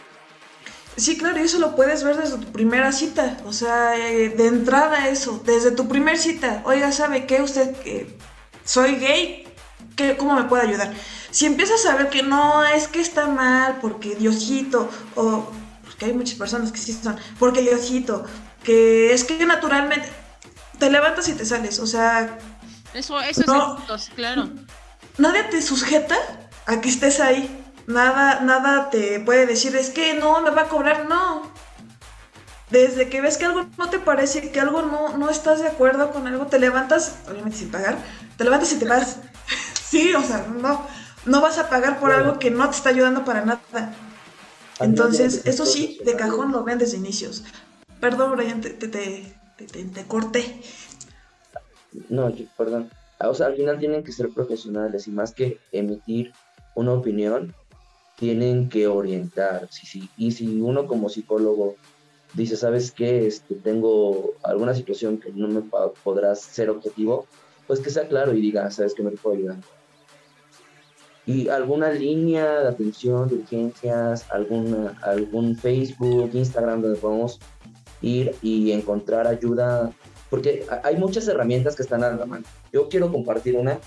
[0.95, 3.37] Sí, claro, y eso lo puedes ver desde tu primera cita.
[3.45, 6.61] O sea, eh, de entrada eso, desde tu primera cita.
[6.65, 7.41] Oiga, ¿sabe qué?
[7.41, 8.17] Usted, que
[8.63, 9.47] soy gay,
[9.95, 10.93] ¿qué, ¿cómo me puede ayudar?
[11.31, 15.47] Si empiezas a ver que no, es que está mal porque Diosito, o
[15.83, 18.25] porque hay muchas personas que sí son, porque Diosito,
[18.63, 20.07] que es que naturalmente
[20.77, 21.79] te levantas y te sales.
[21.79, 22.37] O sea,
[22.93, 24.49] eso, eso es claro.
[25.17, 26.15] Nadie te sujeta
[26.67, 27.62] a que estés ahí.
[27.87, 31.51] Nada, nada te puede decir, es que no, me va a cobrar, no.
[32.69, 36.11] Desde que ves que algo no te parece, que algo no, no estás de acuerdo
[36.11, 37.97] con algo, te levantas, obviamente sin pagar,
[38.37, 39.17] te levantas y te vas.
[39.89, 40.85] sí, o sea, no,
[41.25, 43.93] no vas a pagar por algo que no te está ayudando para nada.
[44.79, 47.43] Entonces, eso sí, de cajón lo ven desde inicios.
[47.99, 50.61] Perdón, Brian, te, te, te, te corté.
[52.09, 52.89] No, perdón.
[53.19, 56.33] O sea, al final tienen que ser profesionales y más que emitir
[56.75, 57.53] una opinión,
[58.23, 59.67] tienen que orientar.
[60.15, 61.75] Y si uno como psicólogo
[62.33, 63.27] dice, ¿sabes qué?
[63.27, 65.61] Este, tengo alguna situación que no me
[66.05, 67.27] podrás ser objetivo,
[67.67, 69.57] pues que sea claro y diga, ¿sabes qué me puedo ayudar?
[71.25, 77.41] Y alguna línea de atención, de urgencias, alguna, algún Facebook, Instagram donde podamos
[78.01, 79.91] ir y encontrar ayuda,
[80.29, 82.45] porque hay muchas herramientas que están a la mano.
[82.71, 83.79] Yo quiero compartir una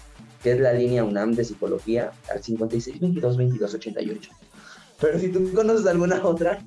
[0.43, 4.31] que es la línea UNAM de psicología al 56 22 22 88.
[5.01, 6.61] Pero si tú conoces alguna otra,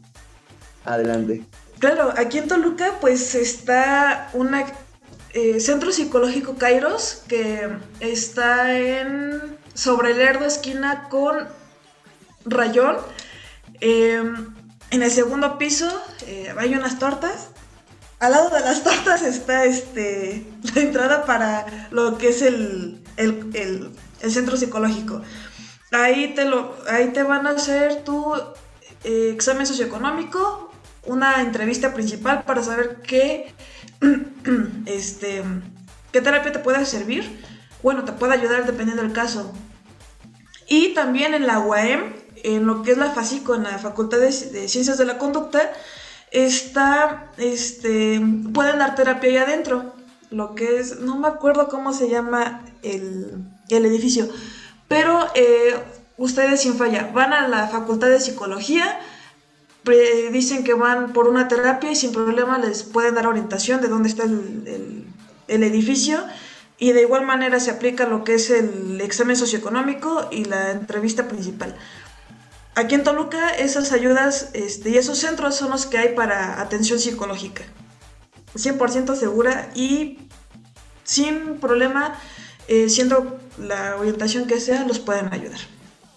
[0.86, 1.44] adelante.
[1.80, 4.54] Claro, aquí en Toluca pues está un
[5.34, 11.48] eh, centro psicológico Kairos que está en sobre el Lerdo esquina con
[12.46, 12.98] Rayón.
[13.80, 14.54] Em,
[14.92, 15.90] en el segundo piso
[16.28, 17.50] eh, hay unas tortas.
[18.20, 20.46] Al lado de las tortas está este,
[20.76, 23.92] la entrada para lo que es el, el,
[24.30, 25.22] centro psicológico.
[25.92, 28.34] Ahí te, lo, ahí te van a hacer tu
[29.04, 30.72] eh, examen socioeconómico,
[31.06, 33.54] una entrevista principal para saber qué,
[34.86, 35.44] este,
[36.12, 37.44] qué terapia te puede servir.
[37.82, 39.54] Bueno, te puede ayudar dependiendo del caso.
[40.68, 42.14] Y también en la UAM,
[42.44, 45.72] en lo que es la FACICO, en la Facultad de, Ciencias de la Conducta,
[46.32, 48.22] está, este,
[48.54, 49.99] pueden dar terapia ahí adentro.
[50.32, 54.30] Lo que es, no me acuerdo cómo se llama el, edificio,
[54.88, 55.76] pero eh,
[56.18, 59.00] ustedes sin falla van a la Facultad de Psicología,
[60.32, 64.10] dicen que van por una terapia y sin problema les pueden dar orientación de dónde
[64.10, 65.08] está el,
[65.48, 66.24] el edificio
[66.78, 71.28] y de igual manera se aplica lo que es el examen socioeconómico y la entrevista
[71.28, 71.76] principal.
[72.76, 77.00] Aquí en Toluca esas ayudas este, y esos centros son los que hay para atención
[77.00, 77.64] psicológica.
[78.56, 80.20] 100% segura y
[81.04, 82.20] sin problema,
[82.68, 85.60] eh, siendo la orientación que sea, los pueden ayudar.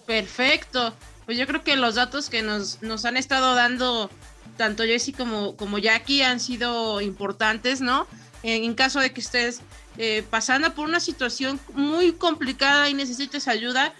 [0.05, 0.93] Perfecto.
[1.25, 4.09] Pues yo creo que los datos que nos, nos han estado dando
[4.57, 8.07] tanto Jessy como, como Jackie han sido importantes, ¿no?
[8.43, 9.61] En, en caso de que ustedes
[9.97, 13.93] eh, pasando por una situación muy complicada y necesites ayuda,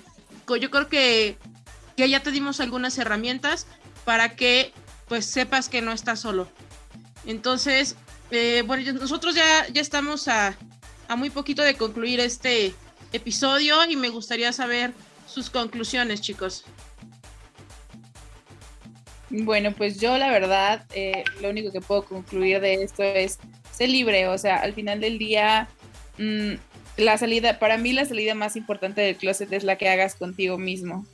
[0.60, 1.38] yo creo que,
[1.96, 3.68] ya te dimos algunas herramientas
[4.04, 4.74] para que
[5.08, 6.48] pues sepas que no estás solo.
[7.26, 7.96] Entonces,
[8.34, 10.58] eh, bueno, nosotros ya, ya estamos a,
[11.18, 12.74] muy poquito de concluir este
[13.12, 14.94] episodio y me gustaría saber
[15.28, 16.64] sus conclusiones, chicos.
[19.30, 23.40] Bueno, pues yo la verdad, eh, lo único que puedo concluir de esto es
[23.72, 25.68] ser libre, o sea, al final del día
[26.18, 26.54] Mm,
[26.98, 30.58] la salida, para mí la salida más importante del closet es la que hagas contigo
[30.58, 31.06] mismo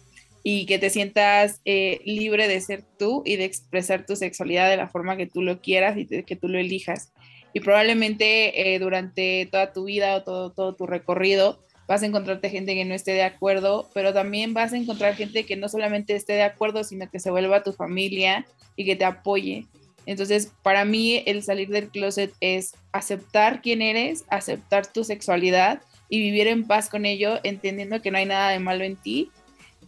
[0.44, 4.78] y que te sientas eh, libre de ser tú y de expresar tu sexualidad de
[4.78, 7.12] la forma que tú lo quieras y que tú lo elijas.
[7.54, 11.60] Y probablemente eh, durante toda tu vida o todo, todo tu recorrido
[11.90, 15.48] vas a encontrarte gente que no esté de acuerdo, pero también vas a encontrar gente
[15.48, 19.06] que no solamente esté de acuerdo, sino que se vuelva tu familia y que te
[19.06, 19.66] apoye.
[20.06, 26.22] Entonces, para mí el salir del closet es aceptar quién eres, aceptar tu sexualidad y
[26.22, 29.32] vivir en paz con ello, entendiendo que no hay nada de malo en ti,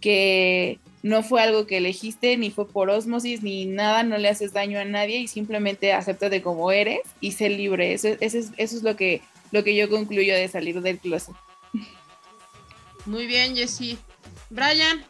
[0.02, 4.54] que no fue algo que elegiste, ni fue por osmosis, ni nada, no le haces
[4.54, 7.94] daño a nadie y simplemente acéptate como eres y sé libre.
[7.94, 9.22] Eso, es, eso es lo que,
[9.52, 11.36] lo que yo concluyo de salir del closet.
[13.06, 13.98] Muy bien, Jessy.
[14.50, 15.04] Brian.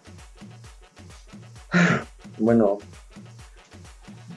[2.38, 2.78] Bueno,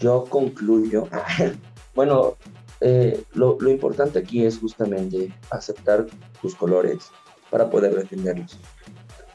[0.00, 1.08] yo concluyo,
[1.94, 2.36] bueno,
[2.80, 6.06] eh, lo, importante aquí es justamente aceptar
[6.42, 7.10] tus colores
[7.50, 8.58] para poder defenderlos.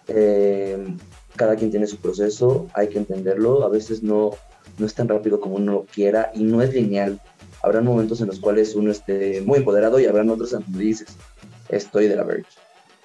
[0.07, 0.95] Eh,
[1.39, 4.31] cada quien tiene su proceso, hay que entenderlo, a veces no,
[4.77, 7.21] no es tan rápido como uno quiera y no es lineal.
[7.63, 11.07] Habrá momentos en los cuales uno esté muy empoderado y habrán otros en donde dices,
[11.69, 12.49] estoy de la verge.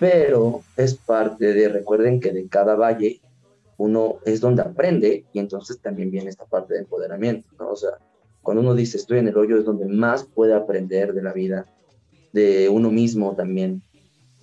[0.01, 3.21] Pero es parte de, recuerden que de cada valle
[3.77, 7.49] uno es donde aprende y entonces también viene esta parte de empoderamiento.
[7.71, 7.99] O sea,
[8.43, 11.67] cuando uno dice estoy en el hoyo es donde más puede aprender de la vida,
[12.33, 13.81] de uno mismo también,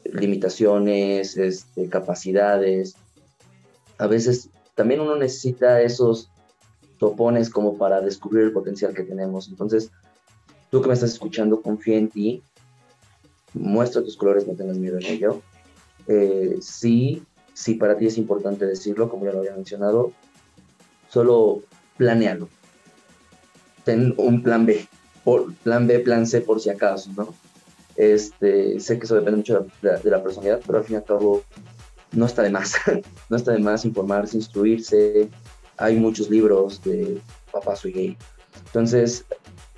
[0.06, 2.96] limitaciones, este, capacidades.
[4.02, 6.32] A veces también uno necesita esos
[6.98, 9.48] topones como para descubrir el potencial que tenemos.
[9.48, 9.92] Entonces,
[10.72, 12.44] tú que me estás escuchando, confía en ti,
[13.54, 15.42] muestra tus colores, no tengas miedo en ello.
[16.08, 17.24] Eh, sí,
[17.54, 20.14] si para ti es importante decirlo, como ya lo había mencionado,
[21.08, 21.62] solo
[21.98, 22.50] planealo.
[23.84, 24.88] Ten un plan B,
[25.24, 27.36] por, plan B, plan C por si acaso, ¿no?
[27.96, 31.44] Este, sé que eso depende mucho de la, personalidad, pero al fin y al cabo
[32.14, 32.74] no está de más.
[33.30, 35.30] no está de más informarse, instruirse.
[35.78, 37.20] Hay muchos libros de
[37.52, 38.18] papá soy gay.
[38.68, 39.26] Entonces,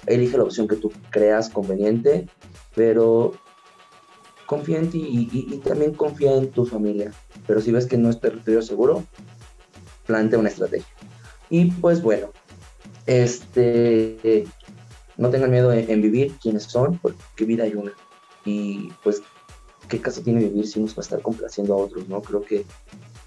[0.05, 2.27] elige la opción que tú creas conveniente,
[2.75, 3.34] pero
[4.45, 7.11] confía en ti y, también confía en tu familia.
[7.47, 9.03] Pero si ves que no es territorio seguro,
[10.05, 10.93] plantea una estrategia.
[11.49, 12.29] Y pues bueno,
[13.05, 14.45] este,
[15.17, 17.93] no tengan miedo en, vivir quienes son, porque vida hay una.
[18.45, 19.21] Y pues,
[19.88, 22.07] ¿qué caso tiene vivir si uno va a estar complaciendo a otros?
[22.07, 22.65] no Creo que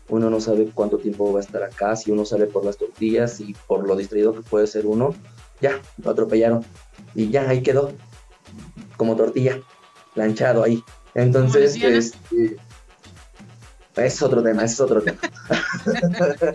[0.08, 3.40] uno no sabe cuánto tiempo va a estar acá, si uno sale por las tortillas
[3.40, 5.14] y por lo distraído que puede ser uno,
[5.60, 6.64] ya, lo atropellaron.
[7.14, 7.92] Y ya, ahí quedó,
[8.96, 9.60] como tortilla,
[10.14, 10.82] planchado ahí.
[11.14, 12.56] Entonces, este,
[13.96, 15.18] es otro tema, es otro tema.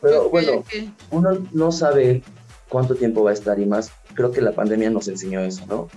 [0.00, 0.64] Pero bueno,
[1.10, 2.22] uno no sabe
[2.68, 5.88] cuánto tiempo va a estar y más, creo que la pandemia nos enseñó eso, ¿no?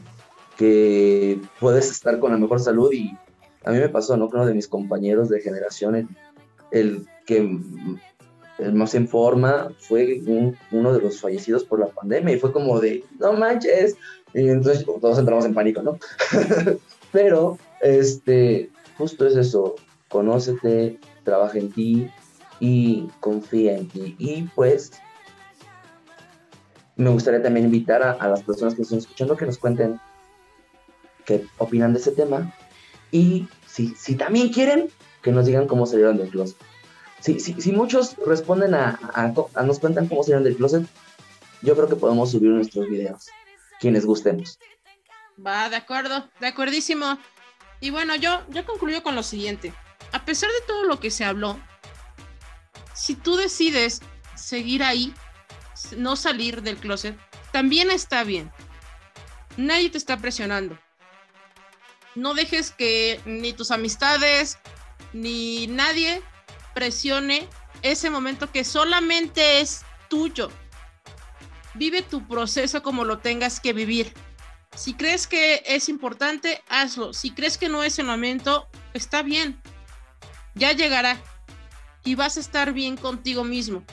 [0.57, 3.17] Que puedes estar con la mejor salud y
[3.63, 4.29] a mí me pasó, ¿no?
[4.29, 6.09] Que uno de mis compañeros de generación,
[6.71, 7.59] el, que
[8.73, 10.21] más en forma fue
[10.71, 13.97] uno de los fallecidos por la pandemia y fue como de, no manches.
[14.33, 15.97] Y entonces todos entramos en pánico, ¿no?
[17.11, 19.75] Pero, este, justo es eso,
[20.09, 22.09] conócete, trabaja en ti
[22.59, 24.15] y confía en ti.
[24.19, 24.91] Y pues,
[26.95, 29.99] me gustaría también invitar a, las personas que están escuchando que nos cuenten
[31.26, 32.53] qué opinan de ese tema
[33.11, 34.89] y si, si también quieren,
[35.21, 36.57] que nos digan cómo salieron del closet.
[37.19, 40.86] Si, si, si muchos responden a, a, nos cuentan cómo salieron del closet,
[41.61, 43.28] yo creo que podemos subir nuestros videos,
[43.80, 44.59] quienes gustemos.
[45.45, 47.17] Va, de acuerdo, de acuerdísimo.
[47.80, 49.73] Y bueno, yo, yo concluyo con lo siguiente.
[50.11, 51.59] A pesar de todo lo que se habló,
[52.93, 54.01] si tú decides
[54.36, 55.13] seguir ahí,
[55.97, 57.17] no salir del closet,
[57.51, 58.51] también está bien.
[59.57, 60.78] Nadie te está presionando.
[62.16, 64.57] No dejes que ni tus amistades
[65.13, 66.22] ni nadie
[66.74, 67.47] presione
[67.82, 70.49] ese momento que solamente es tuyo.
[71.74, 74.13] Vive tu proceso como lo tengas que vivir.
[74.76, 77.13] Si crees que es importante, hazlo.
[77.13, 79.61] Si crees que no es el momento, está bien.
[80.53, 81.22] Ya llegará.
[82.03, 83.84] Y vas a estar bien contigo mismo.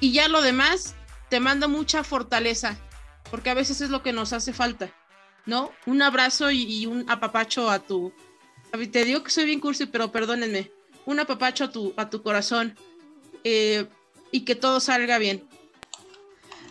[0.00, 0.94] Y ya lo demás,
[1.28, 2.76] te mando mucha fortaleza.
[3.30, 4.92] Porque a veces es lo que nos hace falta.
[5.46, 5.70] ¿No?
[5.86, 8.12] Un abrazo y, un apapacho a tu...
[8.90, 10.70] Te digo que soy bien cursi, pero perdónenme.
[11.06, 12.76] Un apapacho a tu, a tu corazón.
[13.44, 13.86] Eh,
[14.30, 15.44] y que todo salga bien.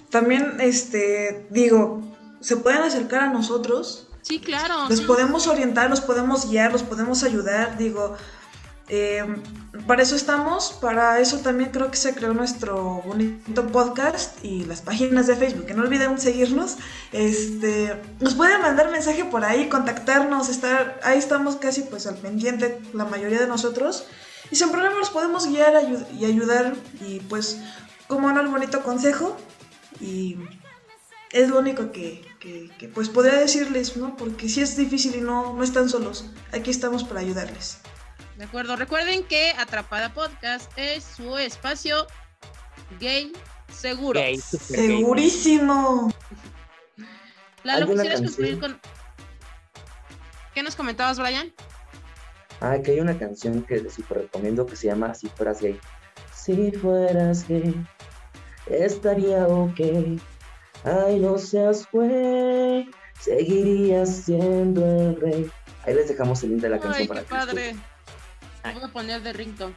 [0.09, 2.01] También, este, digo,
[2.39, 4.07] se pueden acercar a nosotros.
[4.21, 4.89] Sí, claro.
[4.89, 7.77] Los podemos orientar, los podemos guiar, los podemos ayudar.
[7.77, 8.15] Digo,
[8.89, 9.23] eh,
[9.87, 14.81] para eso estamos, para eso también creo que se creó nuestro bonito podcast y las
[14.81, 16.77] páginas de Facebook, que no olviden seguirnos.
[17.11, 22.79] Este, nos pueden mandar mensaje por ahí, contactarnos, estar, ahí estamos casi pues al pendiente
[22.93, 24.05] la mayoría de nosotros.
[24.51, 25.73] Y sin problema los podemos guiar
[26.19, 27.59] y ayudar y pues
[28.07, 29.37] como no el bonito consejo
[29.99, 30.37] y
[31.31, 32.23] es lo único que,
[32.93, 34.15] pues podría decirles, ¿no?
[34.15, 36.29] Porque si es difícil y no, no están solos.
[36.51, 37.79] Aquí estamos para ayudarles.
[38.37, 38.75] De acuerdo.
[38.75, 42.07] Recuerden que Atrapada Podcast es su espacio
[42.99, 43.31] gay
[43.71, 44.19] seguro.
[44.39, 46.11] Segurísimo.
[47.63, 48.79] Lalo, ¿quisieras concluir con.
[50.53, 51.53] ¿Qué nos comentabas, Brian?
[52.61, 55.79] Ah, que hay una canción que super recomiendo que se llama Si fueras gay.
[56.33, 57.73] Si fueras gay,
[58.67, 59.79] estaría ok
[60.83, 65.51] Ay, no seas güey, seguirías siendo el rey.
[65.85, 67.75] Ahí les dejamos el link de la canción Ay, para qué que padre.
[68.63, 69.75] Voy a poner de rington.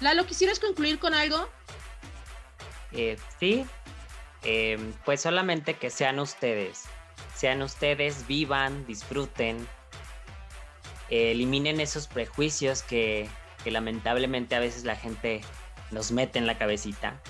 [0.00, 1.48] Lalo, ¿quisieras concluir con algo?
[2.92, 3.66] Eh, sí.
[4.42, 6.84] Em, pues solamente que sean ustedes.
[7.34, 9.66] Sean ustedes, vivan, disfruten.
[11.08, 13.28] eliminen esos prejuicios que,
[13.62, 15.40] que lamentablemente a veces la gente
[15.90, 17.20] nos mete en la cabecita.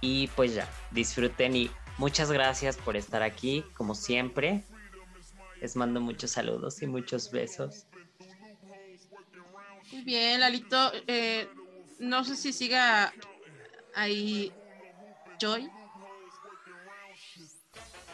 [0.00, 4.64] Y pues ya, disfruten y muchas gracias por estar aquí, como siempre.
[5.60, 7.87] Les mando muchos saludos y muchos besos.
[9.92, 10.92] Muy bien, Lalito.
[11.06, 11.48] Eh,
[11.98, 13.12] no sé si siga
[13.94, 14.52] ahí
[15.38, 15.68] Joy.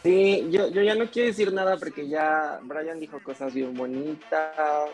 [0.03, 4.91] Sí, yo, yo ya no quiero decir nada porque ya Brian dijo cosas bien bonitas.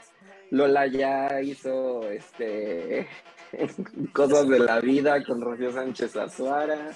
[0.51, 3.07] Lola ya hizo este
[4.13, 6.91] cosas de la vida con Rocío Sánchez Azuara.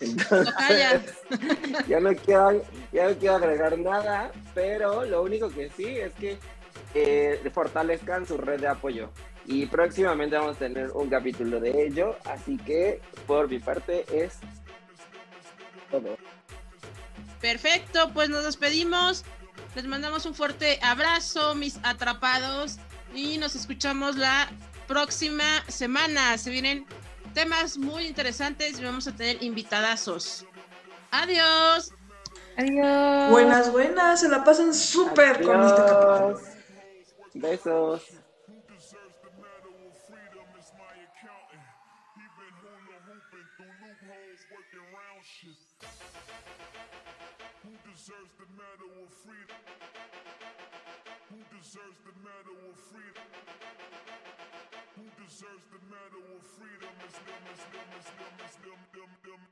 [0.00, 0.54] Entonces,
[1.88, 2.62] ya no quiero,
[2.92, 6.38] ya no quiero agregar nada, pero lo único que sí es que
[6.94, 9.10] eh, fortalezcan su red de apoyo.
[9.46, 14.38] Y próximamente vamos a tener un capítulo de ello, así que por mi parte es
[15.90, 16.16] todo.
[17.40, 19.24] Perfecto, pues nos despedimos.
[19.74, 22.78] Les mandamos un fuerte abrazo, mis atrapados,
[23.14, 24.48] y nos escuchamos la
[24.86, 26.38] próxima semana.
[26.38, 26.86] Se vienen
[27.34, 30.46] temas muy interesantes y vamos a tener invitadazos.
[31.10, 31.92] Adiós.
[32.56, 33.30] Adiós.
[33.30, 34.20] Buenas, buenas.
[34.20, 36.51] Se la pasan súper con este capítulo.
[37.36, 38.04] Besos.
[38.44, 41.64] Who deserves the medal of freedom is my accountant.
[42.12, 45.56] He been hula hooping through loopholes, working round shit.
[47.64, 49.62] Who deserves the medal of freedom?
[51.32, 53.28] Who deserves the medal of freedom?
[55.00, 57.88] Who deserves the medal of freedom is them, them,
[58.60, 59.42] them, them, them,